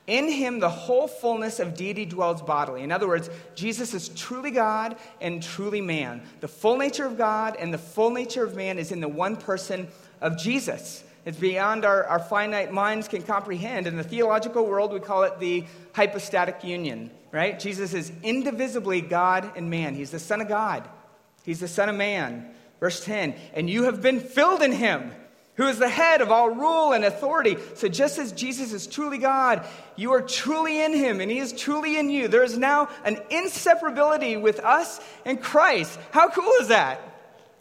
In 0.07 0.29
him, 0.31 0.59
the 0.59 0.69
whole 0.69 1.07
fullness 1.07 1.59
of 1.59 1.75
deity 1.75 2.05
dwells 2.05 2.41
bodily. 2.41 2.81
In 2.81 2.93
other 2.93 3.09
words, 3.09 3.29
Jesus 3.55 3.93
is 3.93 4.07
truly 4.09 4.51
God 4.51 4.95
and 5.19 5.43
truly 5.43 5.81
man. 5.81 6.21
The 6.39 6.47
full 6.47 6.77
nature 6.77 7.05
of 7.05 7.17
God 7.17 7.57
and 7.59 7.73
the 7.73 7.77
full 7.77 8.09
nature 8.09 8.45
of 8.45 8.55
man 8.55 8.79
is 8.79 8.93
in 8.93 9.01
the 9.01 9.09
one 9.09 9.35
person 9.35 9.89
of 10.21 10.37
Jesus. 10.37 11.03
It's 11.25 11.37
beyond 11.37 11.83
our, 11.83 12.05
our 12.05 12.19
finite 12.19 12.71
minds 12.71 13.09
can 13.09 13.21
comprehend. 13.21 13.85
In 13.85 13.97
the 13.97 14.03
theological 14.03 14.65
world, 14.65 14.93
we 14.93 15.01
call 15.01 15.23
it 15.23 15.39
the 15.41 15.65
hypostatic 15.91 16.63
union, 16.63 17.11
right? 17.33 17.59
Jesus 17.59 17.93
is 17.93 18.13
indivisibly 18.23 19.01
God 19.01 19.51
and 19.57 19.69
man. 19.69 19.93
He's 19.93 20.11
the 20.11 20.19
Son 20.19 20.39
of 20.39 20.47
God, 20.47 20.87
He's 21.43 21.59
the 21.59 21.67
Son 21.67 21.89
of 21.89 21.95
man. 21.95 22.53
Verse 22.79 23.03
10 23.03 23.35
And 23.55 23.69
you 23.69 23.83
have 23.83 24.01
been 24.01 24.21
filled 24.21 24.61
in 24.61 24.71
Him 24.71 25.11
who 25.57 25.67
is 25.67 25.79
the 25.79 25.89
head 25.89 26.21
of 26.21 26.31
all 26.31 26.49
rule 26.49 26.93
and 26.93 27.03
authority. 27.03 27.57
So 27.75 27.87
just 27.87 28.19
as 28.19 28.31
Jesus 28.31 28.73
is 28.73 28.87
truly 28.87 29.17
God, 29.17 29.65
you 29.95 30.13
are 30.13 30.21
truly 30.21 30.83
in 30.83 30.93
him 30.93 31.19
and 31.19 31.29
he 31.29 31.39
is 31.39 31.51
truly 31.51 31.97
in 31.97 32.09
you. 32.09 32.27
There 32.27 32.43
is 32.43 32.57
now 32.57 32.89
an 33.03 33.17
inseparability 33.31 34.39
with 34.39 34.59
us 34.59 34.99
and 35.25 35.41
Christ. 35.41 35.99
How 36.11 36.29
cool 36.29 36.51
is 36.61 36.69
that? 36.69 37.01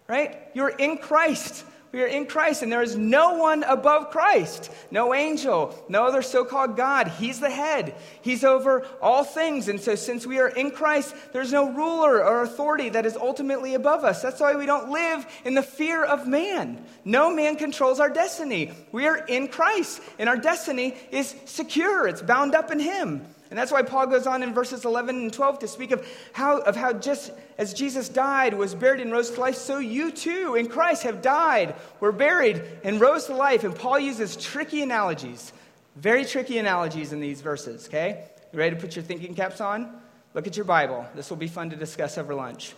Right? 0.06 0.38
You're 0.54 0.68
in 0.68 0.98
Christ. 0.98 1.64
We 1.92 2.02
are 2.02 2.06
in 2.06 2.26
Christ, 2.26 2.62
and 2.62 2.70
there 2.70 2.82
is 2.82 2.96
no 2.96 3.34
one 3.34 3.62
above 3.62 4.10
Christ. 4.10 4.70
No 4.90 5.14
angel, 5.14 5.74
no 5.88 6.04
other 6.04 6.20
so 6.20 6.44
called 6.44 6.76
God. 6.76 7.08
He's 7.08 7.40
the 7.40 7.50
head, 7.50 7.94
He's 8.22 8.44
over 8.44 8.86
all 9.00 9.24
things. 9.24 9.68
And 9.68 9.80
so, 9.80 9.94
since 9.94 10.26
we 10.26 10.38
are 10.38 10.48
in 10.48 10.72
Christ, 10.72 11.14
there's 11.32 11.52
no 11.52 11.72
ruler 11.72 12.24
or 12.24 12.42
authority 12.42 12.88
that 12.90 13.06
is 13.06 13.16
ultimately 13.16 13.74
above 13.74 14.04
us. 14.04 14.20
That's 14.20 14.40
why 14.40 14.56
we 14.56 14.66
don't 14.66 14.90
live 14.90 15.26
in 15.44 15.54
the 15.54 15.62
fear 15.62 16.04
of 16.04 16.26
man. 16.26 16.84
No 17.04 17.32
man 17.32 17.56
controls 17.56 18.00
our 18.00 18.10
destiny. 18.10 18.72
We 18.92 19.06
are 19.06 19.18
in 19.26 19.48
Christ, 19.48 20.02
and 20.18 20.28
our 20.28 20.36
destiny 20.36 20.96
is 21.10 21.34
secure, 21.44 22.08
it's 22.08 22.22
bound 22.22 22.54
up 22.54 22.70
in 22.70 22.80
Him. 22.80 23.24
And 23.50 23.58
that's 23.58 23.70
why 23.70 23.82
Paul 23.82 24.08
goes 24.08 24.26
on 24.26 24.42
in 24.42 24.52
verses 24.52 24.84
11 24.84 25.16
and 25.16 25.32
12 25.32 25.60
to 25.60 25.68
speak 25.68 25.92
of 25.92 26.06
how, 26.32 26.58
of 26.58 26.74
how 26.74 26.92
just 26.92 27.32
as 27.58 27.72
Jesus 27.72 28.08
died, 28.08 28.54
was 28.54 28.74
buried, 28.74 29.00
and 29.00 29.12
rose 29.12 29.30
to 29.30 29.40
life, 29.40 29.54
so 29.54 29.78
you 29.78 30.10
too 30.10 30.56
in 30.56 30.68
Christ 30.68 31.04
have 31.04 31.22
died, 31.22 31.74
were 32.00 32.12
buried, 32.12 32.62
and 32.82 33.00
rose 33.00 33.26
to 33.26 33.34
life. 33.34 33.62
And 33.62 33.74
Paul 33.74 34.00
uses 34.00 34.36
tricky 34.36 34.82
analogies, 34.82 35.52
very 35.94 36.24
tricky 36.24 36.58
analogies 36.58 37.12
in 37.12 37.20
these 37.20 37.40
verses, 37.40 37.86
okay? 37.86 38.24
You 38.52 38.58
ready 38.58 38.74
to 38.74 38.80
put 38.80 38.96
your 38.96 39.04
thinking 39.04 39.34
caps 39.34 39.60
on? 39.60 40.00
Look 40.34 40.46
at 40.46 40.56
your 40.56 40.64
Bible. 40.66 41.06
This 41.14 41.30
will 41.30 41.36
be 41.36 41.48
fun 41.48 41.70
to 41.70 41.76
discuss 41.76 42.18
over 42.18 42.34
lunch. 42.34 42.74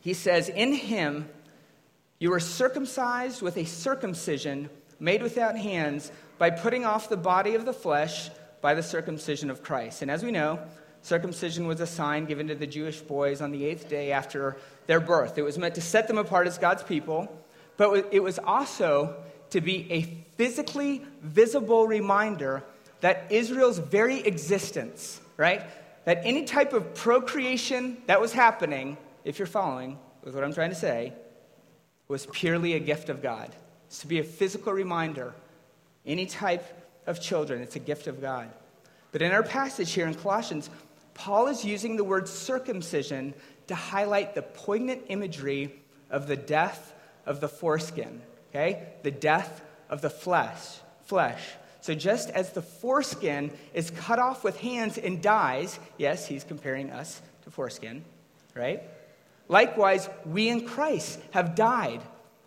He 0.00 0.14
says, 0.14 0.48
In 0.48 0.72
him 0.72 1.28
you 2.18 2.30
were 2.30 2.40
circumcised 2.40 3.42
with 3.42 3.56
a 3.56 3.64
circumcision 3.64 4.70
made 5.00 5.22
without 5.22 5.56
hands 5.56 6.12
by 6.38 6.50
putting 6.50 6.84
off 6.84 7.08
the 7.08 7.16
body 7.16 7.54
of 7.54 7.64
the 7.64 7.72
flesh 7.72 8.30
by 8.60 8.74
the 8.74 8.82
circumcision 8.82 9.50
of 9.50 9.62
Christ. 9.62 10.02
And 10.02 10.10
as 10.10 10.22
we 10.22 10.30
know, 10.30 10.58
circumcision 11.02 11.66
was 11.66 11.80
a 11.80 11.86
sign 11.86 12.24
given 12.26 12.48
to 12.48 12.54
the 12.54 12.66
Jewish 12.66 13.00
boys 13.00 13.40
on 13.40 13.50
the 13.50 13.64
eighth 13.64 13.88
day 13.88 14.12
after 14.12 14.56
their 14.86 15.00
birth. 15.00 15.38
It 15.38 15.42
was 15.42 15.58
meant 15.58 15.76
to 15.76 15.80
set 15.80 16.08
them 16.08 16.18
apart 16.18 16.46
as 16.46 16.58
God's 16.58 16.82
people, 16.82 17.32
but 17.76 18.08
it 18.12 18.22
was 18.22 18.38
also 18.38 19.16
to 19.50 19.60
be 19.60 19.90
a 19.92 20.02
physically 20.36 21.04
visible 21.22 21.86
reminder 21.86 22.62
that 23.00 23.26
Israel's 23.30 23.78
very 23.78 24.20
existence, 24.20 25.20
right? 25.36 25.62
That 26.04 26.22
any 26.24 26.44
type 26.44 26.72
of 26.72 26.94
procreation 26.94 27.98
that 28.06 28.20
was 28.20 28.32
happening, 28.32 28.98
if 29.24 29.38
you're 29.38 29.46
following 29.46 29.98
with 30.24 30.34
what 30.34 30.42
I'm 30.42 30.52
trying 30.52 30.70
to 30.70 30.76
say, 30.76 31.12
was 32.08 32.26
purely 32.32 32.74
a 32.74 32.80
gift 32.80 33.08
of 33.08 33.22
God. 33.22 33.50
It's 33.86 34.00
to 34.00 34.06
be 34.06 34.18
a 34.18 34.24
physical 34.24 34.72
reminder. 34.72 35.34
Any 36.04 36.26
type 36.26 36.64
of 37.08 37.20
children. 37.20 37.62
It's 37.62 37.74
a 37.74 37.80
gift 37.80 38.06
of 38.06 38.20
God. 38.20 38.50
But 39.10 39.22
in 39.22 39.32
our 39.32 39.42
passage 39.42 39.92
here 39.92 40.06
in 40.06 40.14
Colossians, 40.14 40.70
Paul 41.14 41.48
is 41.48 41.64
using 41.64 41.96
the 41.96 42.04
word 42.04 42.28
circumcision 42.28 43.34
to 43.66 43.74
highlight 43.74 44.34
the 44.34 44.42
poignant 44.42 45.02
imagery 45.08 45.74
of 46.10 46.28
the 46.28 46.36
death 46.36 46.94
of 47.26 47.40
the 47.40 47.48
foreskin, 47.48 48.20
okay? 48.50 48.86
The 49.02 49.10
death 49.10 49.62
of 49.90 50.02
the 50.02 50.10
flesh, 50.10 50.78
flesh. 51.04 51.42
So 51.80 51.94
just 51.94 52.28
as 52.30 52.52
the 52.52 52.62
foreskin 52.62 53.50
is 53.72 53.90
cut 53.90 54.18
off 54.18 54.44
with 54.44 54.58
hands 54.60 54.98
and 54.98 55.22
dies, 55.22 55.78
yes, 55.96 56.26
he's 56.26 56.44
comparing 56.44 56.90
us 56.90 57.20
to 57.42 57.50
foreskin, 57.50 58.04
right? 58.54 58.82
Likewise, 59.48 60.08
we 60.26 60.48
in 60.48 60.66
Christ 60.66 61.18
have 61.30 61.54
died 61.54 62.02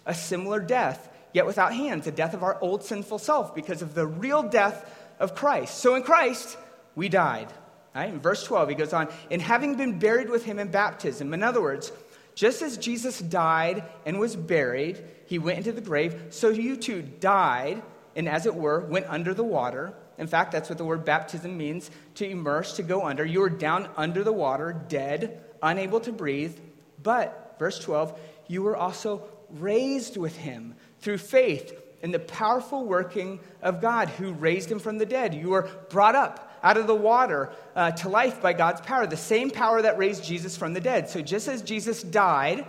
a 0.06 0.14
similar 0.14 0.60
death 0.60 1.10
yet 1.34 1.46
without 1.46 1.74
hands, 1.74 2.06
the 2.06 2.12
death 2.12 2.34
of 2.34 2.44
our 2.44 2.60
old 2.62 2.84
sinful 2.84 3.20
self 3.20 3.56
because 3.56 3.82
of 3.82 3.96
the 3.96 4.06
real 4.06 4.44
death 4.44 4.90
of 5.20 5.36
Christ. 5.36 5.78
So 5.78 5.96
in 5.96 6.04
Christ, 6.04 6.58
we 6.96 7.10
died. 7.10 7.52
Right? 7.94 8.10
In 8.10 8.20
verse 8.20 8.44
12, 8.44 8.70
he 8.70 8.76
goes 8.76 8.94
on, 8.94 9.10
in 9.30 9.40
having 9.40 9.76
been 9.76 10.00
buried 10.00 10.30
with 10.30 10.46
him 10.46 10.60
in 10.60 10.72
baptism. 10.72 11.34
In 11.34 11.44
other 11.44 11.62
words, 11.62 11.92
just 12.36 12.62
as 12.62 12.78
Jesus 12.78 13.20
died 13.20 13.84
and 14.06 14.20
was 14.20 14.36
buried, 14.36 15.04
he 15.28 15.40
went 15.40 15.60
into 15.60 15.72
the 15.74 15.82
grave, 15.82 16.28
so 16.30 16.50
you 16.50 16.78
too 16.78 17.02
died 17.02 17.82
and, 18.16 18.28
as 18.28 18.46
it 18.46 18.56
were, 18.56 18.82
went 18.82 19.06
under 19.10 19.34
the 19.34 19.44
water. 19.44 19.94
In 20.18 20.28
fact, 20.28 20.52
that's 20.52 20.70
what 20.70 20.78
the 20.78 20.86
word 20.86 21.06
baptism 21.06 21.58
means 21.58 21.90
to 22.16 22.28
immerse, 22.28 22.76
to 22.78 22.84
go 22.84 23.06
under. 23.06 23.26
You 23.26 23.42
were 23.42 23.50
down 23.50 23.90
under 23.98 24.24
the 24.24 24.34
water, 24.34 24.74
dead, 24.88 25.42
unable 25.62 26.00
to 26.02 26.12
breathe. 26.12 26.58
But, 27.02 27.56
verse 27.60 27.80
12, 27.80 28.18
you 28.48 28.64
were 28.64 28.76
also 28.76 29.24
raised 29.60 30.18
with 30.18 30.36
him 30.36 30.76
through 31.00 31.18
faith 31.18 31.74
in 32.02 32.12
the 32.12 32.20
powerful 32.20 32.86
working 32.86 33.40
of 33.62 33.82
God 33.82 34.10
who 34.10 34.34
raised 34.34 34.72
him 34.72 34.80
from 34.80 34.98
the 34.98 35.06
dead. 35.06 35.34
You 35.34 35.50
were 35.50 35.70
brought 35.90 36.16
up 36.16 36.52
out 36.64 36.78
of 36.78 36.88
the 36.88 36.96
water 36.96 37.52
uh, 37.76 37.92
to 37.92 38.10
life 38.10 38.42
by 38.42 38.54
God's 38.54 38.82
power, 38.82 39.08
the 39.08 39.18
same 39.18 39.50
power 39.50 39.82
that 39.82 39.98
raised 39.98 40.24
Jesus 40.24 40.58
from 40.58 40.74
the 40.74 40.80
dead. 40.80 41.10
So 41.10 41.22
just 41.22 41.48
as 41.48 41.62
Jesus 41.62 42.04
died, 42.04 42.66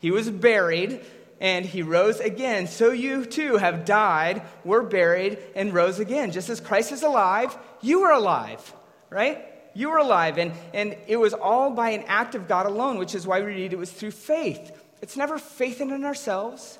he 0.00 0.10
was 0.10 0.30
buried, 0.30 1.00
and 1.40 1.64
he 1.64 1.82
rose 1.82 2.20
again. 2.20 2.68
So 2.68 2.92
you 2.92 3.24
too 3.24 3.56
have 3.56 3.84
died, 3.84 4.42
were 4.64 4.82
buried, 4.82 5.38
and 5.56 5.74
rose 5.74 5.98
again. 5.98 6.30
Just 6.30 6.48
as 6.48 6.60
Christ 6.60 6.92
is 6.92 7.02
alive, 7.02 7.56
you 7.80 8.00
were 8.00 8.12
alive, 8.12 8.72
right? 9.10 9.44
You 9.74 9.90
were 9.90 9.98
alive. 9.98 10.38
And, 10.38 10.52
and 10.72 10.96
it 11.08 11.16
was 11.16 11.34
all 11.34 11.70
by 11.70 11.90
an 11.90 12.04
act 12.06 12.36
of 12.36 12.46
God 12.46 12.66
alone, 12.66 12.96
which 12.98 13.16
is 13.16 13.26
why 13.26 13.40
we 13.40 13.46
read 13.46 13.72
it 13.72 13.78
was 13.78 13.90
through 13.90 14.12
faith. 14.12 14.70
It's 15.02 15.16
never 15.16 15.36
faith 15.36 15.80
in 15.80 16.04
ourselves. 16.04 16.78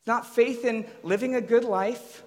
It's 0.00 0.06
not 0.06 0.26
faith 0.26 0.64
in 0.64 0.84
living 1.02 1.36
a 1.36 1.40
good 1.40 1.64
life. 1.64 2.22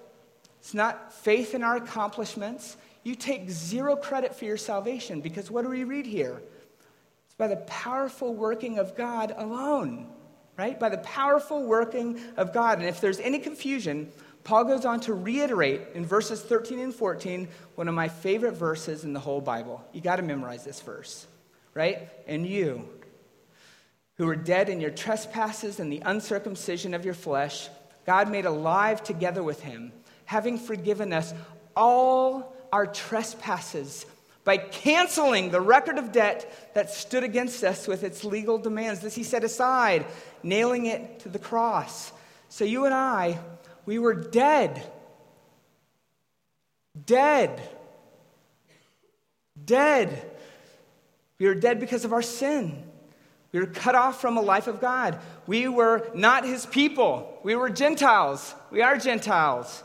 It's 0.60 0.74
not 0.74 1.14
faith 1.14 1.54
in 1.54 1.62
our 1.62 1.76
accomplishments. 1.76 2.78
You 3.04 3.14
take 3.14 3.50
zero 3.50 3.96
credit 3.96 4.36
for 4.36 4.46
your 4.46 4.58
salvation 4.58 5.22
because 5.22 5.52
what 5.52 5.62
do 5.64 5.70
we 5.70 5.84
read 5.84 6.06
here? 6.06 6.42
It's 7.26 7.36
by 7.38 7.48
the 7.48 7.58
powerful 7.58 8.34
working 8.34 8.80
of 8.80 8.96
God 8.96 9.34
alone, 9.38 10.08
right? 10.58 10.80
By 10.80 10.90
the 10.90 10.98
powerful 10.98 11.64
working 11.64 12.20
of 12.36 12.54
God. 12.54 12.80
And 12.80 12.88
if 12.88 13.00
there's 13.00 13.20
any 13.20 13.40
confusion, 13.40 14.12
Paul 14.44 14.64
goes 14.64 14.86
on 14.86 15.02
to 15.02 15.14
reiterate 15.14 15.82
in 15.94 16.06
verses 16.06 16.42
13 16.42 16.80
and 16.80 16.96
14 16.96 17.48
one 17.76 17.88
of 17.88 17.94
my 17.94 18.08
favorite 18.08 18.54
verses 18.54 19.04
in 19.04 19.14
the 19.14 19.20
whole 19.20 19.42
Bible. 19.42 19.86
You 19.92 20.02
got 20.02 20.16
to 20.16 20.24
memorize 20.24 20.64
this 20.64 20.82
verse, 20.82 21.28
right? 21.74 22.10
And 22.28 22.48
you, 22.48 22.88
who 24.18 24.26
were 24.26 24.36
dead 24.36 24.70
in 24.70 24.82
your 24.82 24.92
trespasses 24.92 25.80
and 25.80 25.92
the 25.92 26.02
uncircumcision 26.06 26.94
of 26.94 27.06
your 27.06 27.14
flesh, 27.14 27.70
God 28.06 28.32
made 28.32 28.46
alive 28.46 29.04
together 29.04 29.44
with 29.44 29.62
him, 29.62 29.92
having 30.26 30.58
forgiven 30.58 31.14
us 31.14 31.34
all 31.76 32.56
our 32.72 32.88
trespasses 32.88 34.06
by 34.44 34.58
canceling 34.58 35.52
the 35.52 35.62
record 35.62 35.98
of 35.98 36.14
debt 36.14 36.72
that 36.74 36.90
stood 36.90 37.24
against 37.24 37.64
us 37.64 37.86
with 37.86 38.04
its 38.04 38.24
legal 38.24 38.58
demands. 38.58 39.02
This 39.02 39.14
he 39.14 39.24
set 39.24 39.44
aside, 39.44 40.06
nailing 40.42 40.86
it 40.86 41.20
to 41.20 41.30
the 41.30 41.38
cross. 41.38 42.14
So 42.48 42.64
you 42.64 42.86
and 42.86 42.94
I, 42.94 43.40
we 43.86 44.00
were 44.00 44.14
dead. 44.14 44.90
Dead. 47.06 47.62
Dead. 49.64 50.32
We 51.40 51.48
were 51.48 51.56
dead 51.56 51.80
because 51.80 52.06
of 52.06 52.14
our 52.14 52.22
sin. 52.22 52.87
We 53.52 53.60
were 53.60 53.68
cut 53.68 53.96
off 53.96 54.20
from 54.20 54.38
a 54.38 54.42
life 54.42 54.68
of 54.68 54.82
God. 54.82 55.20
We 55.46 55.68
were 55.68 56.10
not 56.14 56.46
his 56.46 56.66
people. 56.66 57.40
We 57.44 57.56
were 57.56 57.70
Gentiles. 57.70 58.54
We 58.72 58.82
are 58.82 58.98
Gentiles. 58.98 59.84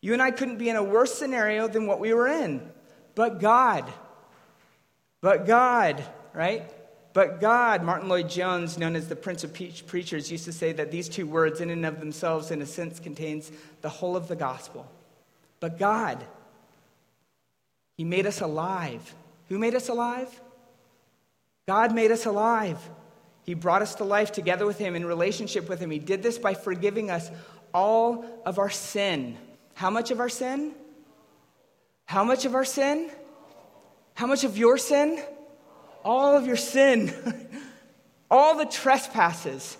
You 0.00 0.12
and 0.12 0.22
I 0.22 0.30
couldn't 0.30 0.58
be 0.58 0.68
in 0.68 0.76
a 0.76 0.82
worse 0.82 1.14
scenario 1.14 1.66
than 1.66 1.86
what 1.86 1.98
we 1.98 2.14
were 2.14 2.28
in. 2.28 2.70
But 3.14 3.40
God. 3.40 3.90
But 5.20 5.46
God, 5.46 6.04
right? 6.32 6.62
But 7.12 7.40
God, 7.40 7.82
Martyn 7.82 8.08
Lloyd-Jones, 8.08 8.76
known 8.76 8.96
as 8.96 9.08
the 9.08 9.16
Prince 9.16 9.44
of 9.44 9.54
Preachers, 9.54 10.30
used 10.30 10.44
to 10.44 10.52
say 10.52 10.72
that 10.72 10.90
these 10.90 11.08
two 11.08 11.26
words, 11.26 11.60
in 11.60 11.70
and 11.70 11.86
of 11.86 12.00
themselves, 12.00 12.50
in 12.50 12.60
a 12.60 12.66
sense, 12.66 13.00
contains 13.00 13.50
the 13.82 13.88
whole 13.88 14.16
of 14.16 14.28
the 14.28 14.36
gospel. 14.36 14.90
But 15.60 15.78
God, 15.78 16.24
He 17.96 18.04
made 18.04 18.26
us 18.26 18.40
alive. 18.40 19.14
Who 19.48 19.58
made 19.58 19.74
us 19.74 19.88
alive? 19.88 20.40
God 21.66 21.94
made 21.94 22.10
us 22.10 22.26
alive. 22.26 22.78
He 23.44 23.54
brought 23.54 23.82
us 23.82 23.96
to 23.96 24.04
life 24.04 24.32
together 24.32 24.66
with 24.66 24.78
Him 24.78 24.96
in 24.96 25.04
relationship 25.04 25.68
with 25.68 25.80
Him. 25.80 25.90
He 25.90 25.98
did 25.98 26.22
this 26.22 26.38
by 26.38 26.54
forgiving 26.54 27.10
us 27.10 27.30
all 27.72 28.24
of 28.46 28.58
our 28.58 28.70
sin. 28.70 29.36
How 29.74 29.90
much 29.90 30.10
of 30.10 30.20
our 30.20 30.28
sin? 30.28 30.72
How 32.06 32.24
much 32.24 32.44
of 32.44 32.54
our 32.54 32.64
sin? 32.64 33.10
How 34.14 34.26
much 34.26 34.44
of 34.44 34.56
your 34.56 34.78
sin? 34.78 35.22
all 36.04 36.36
of 36.36 36.46
your 36.46 36.56
sin, 36.56 37.12
all 38.30 38.56
the 38.56 38.66
trespasses, 38.66 39.76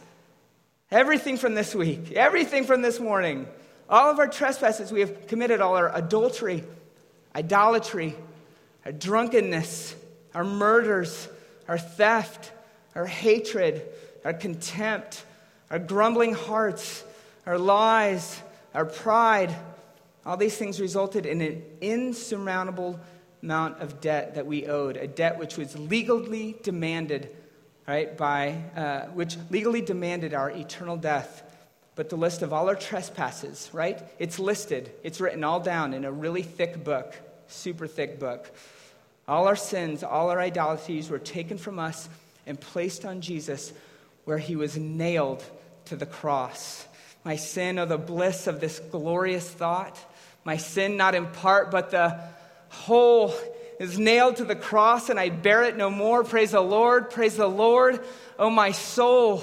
everything 0.91 1.37
from 1.37 1.55
this 1.55 1.75
week, 1.75 2.13
everything 2.13 2.65
from 2.65 2.83
this 2.83 2.99
morning, 2.99 3.47
all 3.89 4.11
of 4.11 4.19
our 4.19 4.27
trespasses 4.27 4.91
we 4.91 5.01
have 5.01 5.27
committed, 5.27 5.61
all 5.61 5.77
our 5.77 5.95
adultery, 5.95 6.65
idolatry, 7.37 8.17
our 8.87 8.93
drunkenness, 8.93 9.95
our 10.35 10.45
murders, 10.45 11.29
our 11.69 11.79
theft, 11.79 12.53
our 12.95 13.07
hatred, 13.07 13.83
our 14.25 14.33
contempt, 14.33 15.25
our 15.71 15.79
grumbling 15.79 16.35
hearts, 16.35 17.05
our 17.47 17.59
lies, 17.59 18.41
our 18.75 18.85
pride, 18.85 19.55
all 20.27 20.37
these 20.37 20.57
things 20.57 20.81
resulted 20.81 21.27
in 21.27 21.41
an 21.41 21.63
insurmountable 21.81 22.99
amount 23.43 23.81
of 23.81 24.01
debt 24.01 24.37
that 24.37 24.47
we 24.47 24.67
owed, 24.67 24.97
a 24.97 25.07
debt 25.07 25.39
which 25.39 25.59
was 25.59 25.79
legally 25.79 26.57
demanded, 26.63 27.29
right, 27.87 28.17
by, 28.17 28.63
uh, 28.75 29.01
which 29.09 29.37
legally 29.51 29.83
demanded 29.83 30.33
our 30.33 30.51
eternal 30.51 30.97
death. 30.97 31.43
But 31.95 32.09
the 32.09 32.17
list 32.17 32.43
of 32.43 32.53
all 32.53 32.69
our 32.69 32.75
trespasses, 32.75 33.69
right, 33.73 34.03
it's 34.19 34.39
listed, 34.39 34.91
it's 35.03 35.21
written 35.21 35.45
all 35.45 35.61
down 35.61 35.93
in 35.93 36.05
a 36.05 36.11
really 36.11 36.43
thick 36.43 36.83
book, 36.83 37.15
super 37.47 37.87
thick 37.87 38.19
book. 38.19 38.51
All 39.27 39.47
our 39.47 39.57
sins, 39.57 40.03
all 40.03 40.31
our 40.31 40.41
idolatries 40.41 41.09
were 41.09 41.19
taken 41.19 41.59
from 41.59 41.79
us 41.79 42.09
and 42.47 42.61
placed 42.61 43.05
on 43.05 43.21
Jesus, 43.21 43.73
where 44.25 44.39
he 44.39 44.57
was 44.57 44.77
nailed 44.77 45.43
to 45.87 45.97
the 45.97 46.07
cross. 46.07 46.87
My 47.25 47.37
sin, 47.37 47.79
oh, 47.79 47.87
the 47.87 47.97
bliss 47.97 48.47
of 48.47 48.61
this 48.61 48.79
glorious 48.79 49.49
thought. 49.49 49.99
My 50.45 50.59
sin, 50.59 50.97
not 50.97 51.15
in 51.15 51.27
part, 51.27 51.71
but 51.71 51.91
the 51.91 52.21
whole 52.69 53.35
is 53.81 53.99
nailed 53.99 54.37
to 54.37 54.45
the 54.45 54.57
cross 54.57 55.09
and 55.09 55.19
I 55.19 55.31
bear 55.31 55.65
it 55.65 55.77
no 55.77 55.91
more. 55.91 56.23
Praise 56.23 56.53
the 56.53 56.61
Lord, 56.61 57.11
praise 57.11 57.37
the 57.37 57.49
Lord, 57.49 58.05
oh 58.39 58.51
my 58.51 58.73
soul. 58.73 59.43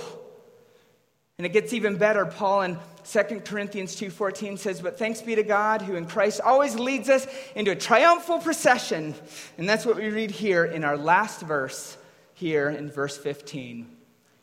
And 1.38 1.46
it 1.46 1.54
gets 1.54 1.74
even 1.74 1.98
better. 1.98 2.26
Paul 2.26 2.62
in 2.62 2.78
2 3.04 3.42
Corinthians 3.46 3.96
2:14 3.96 4.58
says, 4.58 4.82
"But 4.82 4.98
thanks 4.98 5.22
be 5.22 5.36
to 5.36 5.44
God 5.44 5.82
who 5.82 5.96
in 5.96 6.06
Christ 6.06 6.42
always 6.42 6.76
leads 6.76 7.10
us 7.10 7.28
into 7.56 7.72
a 7.72 7.76
triumphal 7.76 8.40
procession." 8.40 9.16
And 9.58 9.68
that's 9.68 9.86
what 9.86 9.96
we 9.96 10.10
read 10.10 10.32
here 10.32 10.66
in 10.66 10.84
our 10.84 10.98
last 10.98 11.42
verse 11.42 11.98
here 12.34 12.70
in 12.70 12.92
verse 12.92 13.18
15. 13.18 13.98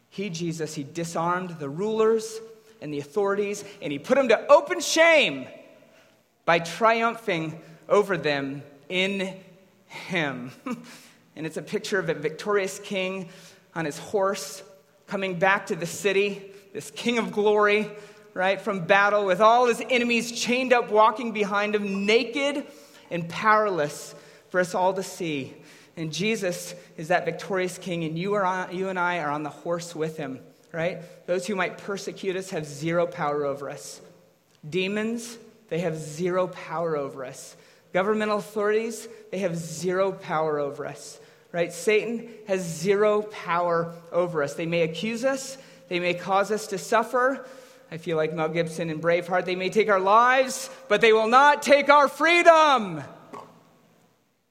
He 0.08 0.30
Jesus, 0.30 0.74
he 0.74 0.84
disarmed 0.84 1.58
the 1.58 1.68
rulers 1.68 2.40
and 2.80 2.92
the 2.92 2.98
authorities 2.98 3.64
and 3.82 3.92
he 3.92 3.98
put 3.98 4.16
them 4.16 4.28
to 4.28 4.50
open 4.50 4.80
shame 4.80 5.46
by 6.44 6.58
triumphing 6.58 7.60
over 7.88 8.16
them 8.16 8.62
in 8.88 9.34
him. 9.86 10.50
and 11.36 11.46
it's 11.46 11.56
a 11.56 11.62
picture 11.62 11.98
of 11.98 12.08
a 12.08 12.14
victorious 12.14 12.78
king 12.78 13.28
on 13.74 13.84
his 13.84 13.98
horse 13.98 14.62
coming 15.06 15.38
back 15.38 15.66
to 15.66 15.76
the 15.76 15.86
city, 15.86 16.52
this 16.72 16.90
king 16.90 17.18
of 17.18 17.32
glory, 17.32 17.90
right, 18.34 18.60
from 18.60 18.86
battle 18.86 19.24
with 19.24 19.40
all 19.40 19.66
his 19.66 19.82
enemies 19.90 20.32
chained 20.32 20.72
up, 20.72 20.90
walking 20.90 21.32
behind 21.32 21.74
him, 21.74 22.06
naked 22.06 22.66
and 23.10 23.28
powerless 23.28 24.14
for 24.50 24.60
us 24.60 24.74
all 24.74 24.94
to 24.94 25.02
see. 25.02 25.54
And 25.96 26.12
Jesus 26.12 26.74
is 26.96 27.08
that 27.08 27.24
victorious 27.24 27.76
king, 27.76 28.04
and 28.04 28.16
you, 28.16 28.34
are 28.34 28.68
you 28.72 28.88
and 28.88 28.98
I 28.98 29.18
are 29.18 29.30
on 29.30 29.42
the 29.42 29.50
horse 29.50 29.96
with 29.96 30.16
him, 30.16 30.40
right? 30.72 30.98
Those 31.26 31.46
who 31.46 31.56
might 31.56 31.78
persecute 31.78 32.36
us 32.36 32.50
have 32.50 32.66
zero 32.66 33.06
power 33.06 33.44
over 33.44 33.68
us. 33.68 34.00
Demons, 34.68 35.38
they 35.68 35.80
have 35.80 35.96
zero 35.96 36.46
power 36.46 36.96
over 36.96 37.24
us. 37.24 37.56
Governmental 37.92 38.38
authorities, 38.38 39.08
they 39.30 39.38
have 39.38 39.56
zero 39.56 40.12
power 40.12 40.58
over 40.58 40.86
us, 40.86 41.18
right? 41.52 41.72
Satan 41.72 42.28
has 42.46 42.60
zero 42.60 43.22
power 43.22 43.92
over 44.12 44.42
us. 44.42 44.54
They 44.54 44.66
may 44.66 44.82
accuse 44.82 45.24
us, 45.24 45.58
they 45.88 45.98
may 45.98 46.14
cause 46.14 46.50
us 46.52 46.68
to 46.68 46.78
suffer. 46.78 47.46
I 47.90 47.96
feel 47.96 48.16
like 48.16 48.34
Mel 48.34 48.48
Gibson 48.48 48.90
in 48.90 49.00
Braveheart. 49.00 49.46
They 49.46 49.56
may 49.56 49.70
take 49.70 49.88
our 49.88 50.00
lives, 50.00 50.68
but 50.88 51.00
they 51.00 51.12
will 51.12 51.28
not 51.28 51.62
take 51.62 51.88
our 51.88 52.06
freedom. 52.08 53.02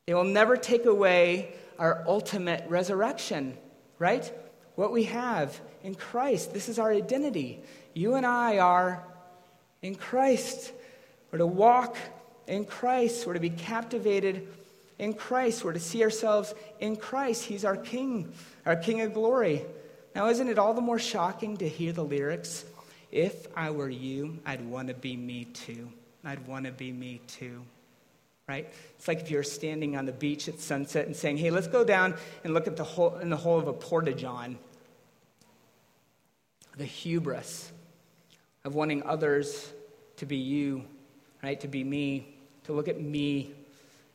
They 0.08 0.14
will 0.14 0.24
never 0.24 0.58
take 0.58 0.86
away 0.86 1.54
our 1.78 2.04
ultimate 2.08 2.68
resurrection, 2.68 3.56
right? 4.00 4.32
What 4.76 4.92
we 4.92 5.04
have 5.04 5.60
in 5.84 5.94
Christ. 5.94 6.54
This 6.54 6.70
is 6.70 6.80
our 6.80 6.92
identity. 6.92 7.62
You 7.94 8.16
and 8.16 8.26
I 8.26 8.58
are 8.58 9.04
in 9.82 9.96
Christ. 9.96 10.72
We're 11.32 11.40
to 11.40 11.48
walk 11.48 11.98
in 12.48 12.66
Christ. 12.66 13.28
We're 13.28 13.34
to 13.34 13.40
be 13.40 13.50
captivated 13.50 14.48
in 14.98 15.14
Christ. 15.14 15.64
We're 15.64 15.74
to 15.74 15.80
see 15.80 16.04
ourselves 16.04 16.56
in 16.80 16.96
Christ. 16.96 17.44
He's 17.44 17.66
our 17.66 17.78
King, 17.78 18.34
our 18.66 18.76
King 18.76 19.02
of 19.02 19.14
glory. 19.14 19.64
Now, 20.16 20.30
isn't 20.30 20.48
it 20.48 20.58
all 20.58 20.74
the 20.74 20.82
more 20.82 20.98
shocking 20.98 21.58
to 21.58 21.70
hear 21.70 21.92
the 21.92 22.04
lyrics? 22.04 22.66
If 23.12 23.48
I 23.56 23.72
were 23.72 23.90
you, 23.90 24.40
I'd 24.46 24.66
want 24.66 24.90
to 24.90 24.94
be 24.94 25.16
me 25.16 25.46
too. 25.46 25.90
I'd 26.24 26.46
want 26.48 26.66
to 26.66 26.72
be 26.72 26.92
me 26.92 27.22
too. 27.28 27.64
Right? 28.48 28.72
It's 28.98 29.08
like 29.08 29.20
if 29.20 29.30
you're 29.30 29.44
standing 29.44 29.98
on 29.98 30.06
the 30.06 30.14
beach 30.14 30.48
at 30.48 30.60
sunset 30.60 31.06
and 31.06 31.16
saying, 31.16 31.38
hey, 31.38 31.52
let's 31.52 31.68
go 31.68 31.84
down 31.84 32.16
and 32.44 32.54
look 32.54 32.68
at 32.68 32.78
the 32.78 32.84
hole, 32.84 33.18
in 33.18 33.30
the 33.30 33.38
hole 33.38 33.60
of 33.60 33.68
a 33.68 33.74
porta 33.74 34.14
john. 34.14 34.58
The 36.78 36.86
hubris 36.86 37.72
of 38.64 38.76
wanting 38.76 39.04
others 39.04 39.72
to 40.18 40.26
be 40.26 40.38
you, 40.38 40.84
right? 41.44 41.60
To 41.62 41.68
be 41.68 41.84
me 41.84 42.38
to 42.68 42.74
look 42.74 42.88
at 42.88 43.02
me 43.02 43.52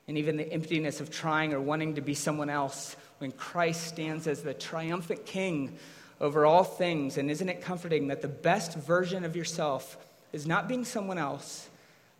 and 0.06 0.18
even 0.18 0.36
the 0.36 0.50
emptiness 0.52 1.00
of 1.00 1.10
trying 1.10 1.52
or 1.52 1.60
wanting 1.60 1.94
to 1.94 2.00
be 2.00 2.14
someone 2.14 2.50
else 2.50 2.96
when 3.18 3.32
Christ 3.32 3.86
stands 3.86 4.26
as 4.26 4.42
the 4.42 4.54
triumphant 4.54 5.24
king 5.24 5.78
over 6.22 6.46
all 6.46 6.64
things. 6.64 7.18
And 7.18 7.30
isn't 7.30 7.48
it 7.48 7.60
comforting 7.60 8.06
that 8.06 8.22
the 8.22 8.28
best 8.28 8.78
version 8.78 9.24
of 9.24 9.36
yourself 9.36 9.98
is 10.32 10.46
not 10.46 10.68
being 10.68 10.84
someone 10.84 11.18
else, 11.18 11.68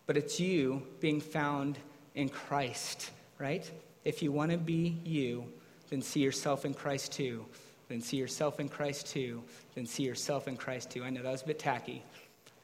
but 0.07 0.17
it's 0.17 0.39
you 0.41 0.83
being 1.01 1.21
found 1.21 1.79
in 2.15 2.29
Christ, 2.29 3.11
right? 3.39 3.71
If 4.05 4.23
you 4.23 4.33
want 4.33 4.51
to 4.51 4.59
be 4.59 4.99
you, 5.05 5.45
then 5.89 6.03
see 6.03 6.21
yourself 6.21 6.65
in 6.65 6.75
Christ 6.75 7.13
too. 7.13 7.47
Then 7.89 8.01
see 8.01 8.17
yourself 8.17 8.59
in 8.59 8.69
Christ 8.69 9.07
too. 9.07 9.43
Then 9.75 9.87
see 9.87 10.03
yourself 10.03 10.49
in 10.49 10.57
Christ 10.57 10.91
too. 10.91 11.05
I 11.05 11.11
know 11.11 11.23
that 11.23 11.31
was 11.31 11.43
a 11.43 11.47
bit 11.47 11.61
tacky, 11.61 12.03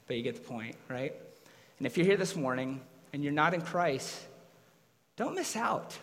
but 0.07 0.17
you 0.17 0.23
get 0.23 0.35
the 0.35 0.41
point, 0.41 0.75
right? 0.89 1.15
And 1.79 1.87
if 1.87 1.97
you're 1.97 2.07
here 2.07 2.17
this 2.17 2.35
morning 2.35 2.81
and 3.13 3.23
you're 3.23 3.33
not 3.33 3.55
in 3.55 3.61
Christ, 3.61 4.21
don't 5.17 5.37
miss 5.37 5.55
out 5.55 5.97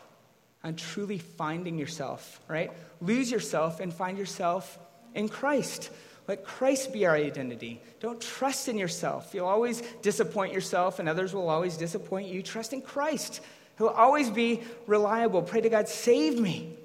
on 0.63 0.75
truly 0.75 1.17
finding 1.17 1.77
yourself, 1.77 2.39
right? 2.47 2.71
Lose 3.01 3.29
yourself 3.29 3.81
and 3.81 3.93
find 3.93 4.17
yourself 4.17 4.79
in 5.15 5.27
Christ. 5.29 5.89
Let 6.27 6.43
Christ 6.43 6.91
be 6.91 7.05
our 7.05 7.15
identity. 7.15 7.81
Don't 7.99 8.19
trust 8.19 8.67
in 8.67 8.77
yourself. 8.77 9.33
You'll 9.33 9.47
always 9.47 9.81
disappoint 10.01 10.53
yourself, 10.53 10.99
and 10.99 11.07
others 11.07 11.33
will 11.33 11.49
always 11.49 11.77
disappoint 11.77 12.27
you. 12.27 12.41
Trust 12.41 12.73
in 12.73 12.81
Christ. 12.81 13.41
He'll 13.77 13.87
always 13.87 14.29
be 14.29 14.61
reliable. 14.87 15.41
Pray 15.41 15.61
to 15.61 15.69
God, 15.69 15.87
save 15.87 16.39
me. 16.39 16.77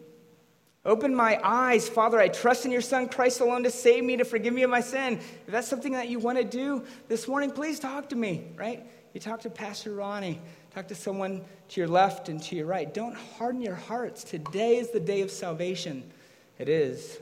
Open 0.84 1.14
my 1.14 1.38
eyes. 1.42 1.88
Father, 1.88 2.18
I 2.18 2.28
trust 2.28 2.64
in 2.64 2.70
your 2.70 2.80
Son, 2.80 3.08
Christ 3.08 3.40
alone, 3.40 3.64
to 3.64 3.70
save 3.70 4.02
me, 4.02 4.16
to 4.16 4.24
forgive 4.24 4.54
me 4.54 4.62
of 4.62 4.70
my 4.70 4.80
sin. 4.80 5.18
If 5.46 5.52
that's 5.52 5.68
something 5.68 5.92
that 5.92 6.08
you 6.08 6.18
want 6.18 6.38
to 6.38 6.44
do 6.44 6.84
this 7.08 7.28
morning, 7.28 7.50
please 7.50 7.78
talk 7.78 8.08
to 8.10 8.16
me, 8.16 8.46
right? 8.56 8.86
You 9.12 9.20
talk 9.20 9.40
to 9.40 9.50
Pastor 9.50 9.94
Ronnie, 9.94 10.40
talk 10.74 10.88
to 10.88 10.94
someone 10.94 11.44
to 11.68 11.80
your 11.80 11.88
left 11.88 12.28
and 12.28 12.42
to 12.44 12.56
your 12.56 12.66
right. 12.66 12.92
Don't 12.92 13.14
harden 13.14 13.60
your 13.60 13.74
hearts. 13.74 14.24
Today 14.24 14.76
is 14.76 14.90
the 14.90 15.00
day 15.00 15.20
of 15.20 15.30
salvation. 15.30 16.10
It 16.58 16.68
is. 16.68 17.18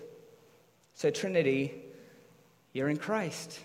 So, 0.99 1.11
Trinity, 1.11 1.73
you're 2.73 2.89
in 2.89 2.97
Christ. 2.97 3.61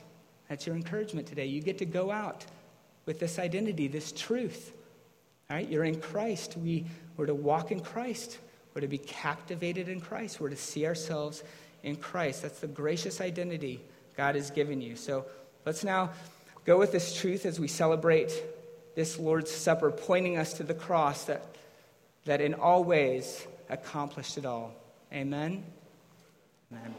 That's 0.49 0.67
your 0.67 0.75
encouragement 0.75 1.25
today. 1.25 1.47
You 1.47 1.63
get 1.63 1.79
to 1.79 1.85
go 1.85 2.11
out 2.11 2.45
with 3.07 3.19
this 3.19 3.39
identity, 3.39 3.87
this 3.87 4.11
truth. 4.11 4.71
All 5.49 5.57
right, 5.57 5.67
you're 5.67 5.83
in 5.83 5.99
Christ. 5.99 6.55
We, 6.55 6.85
we're 7.17 7.25
to 7.25 7.33
walk 7.33 7.71
in 7.71 7.79
Christ. 7.79 8.37
We're 8.75 8.81
to 8.81 8.87
be 8.87 8.99
captivated 8.99 9.89
in 9.89 9.99
Christ. 9.99 10.39
We're 10.39 10.51
to 10.51 10.55
see 10.55 10.85
ourselves 10.85 11.43
in 11.81 11.95
Christ. 11.95 12.43
That's 12.43 12.59
the 12.59 12.67
gracious 12.67 13.19
identity 13.19 13.81
God 14.15 14.35
has 14.35 14.51
given 14.51 14.79
you. 14.79 14.95
So 14.95 15.25
let's 15.65 15.83
now 15.83 16.11
go 16.65 16.77
with 16.77 16.91
this 16.91 17.15
truth 17.15 17.47
as 17.47 17.59
we 17.59 17.67
celebrate 17.67 18.31
this 18.93 19.17
Lord's 19.17 19.49
Supper, 19.49 19.89
pointing 19.89 20.37
us 20.37 20.53
to 20.53 20.63
the 20.63 20.75
cross 20.75 21.23
that, 21.23 21.43
that 22.25 22.41
in 22.41 22.53
all 22.53 22.83
ways 22.83 23.47
accomplished 23.71 24.37
it 24.37 24.45
all. 24.45 24.71
Amen. 25.11 25.63
Amen. 26.71 26.93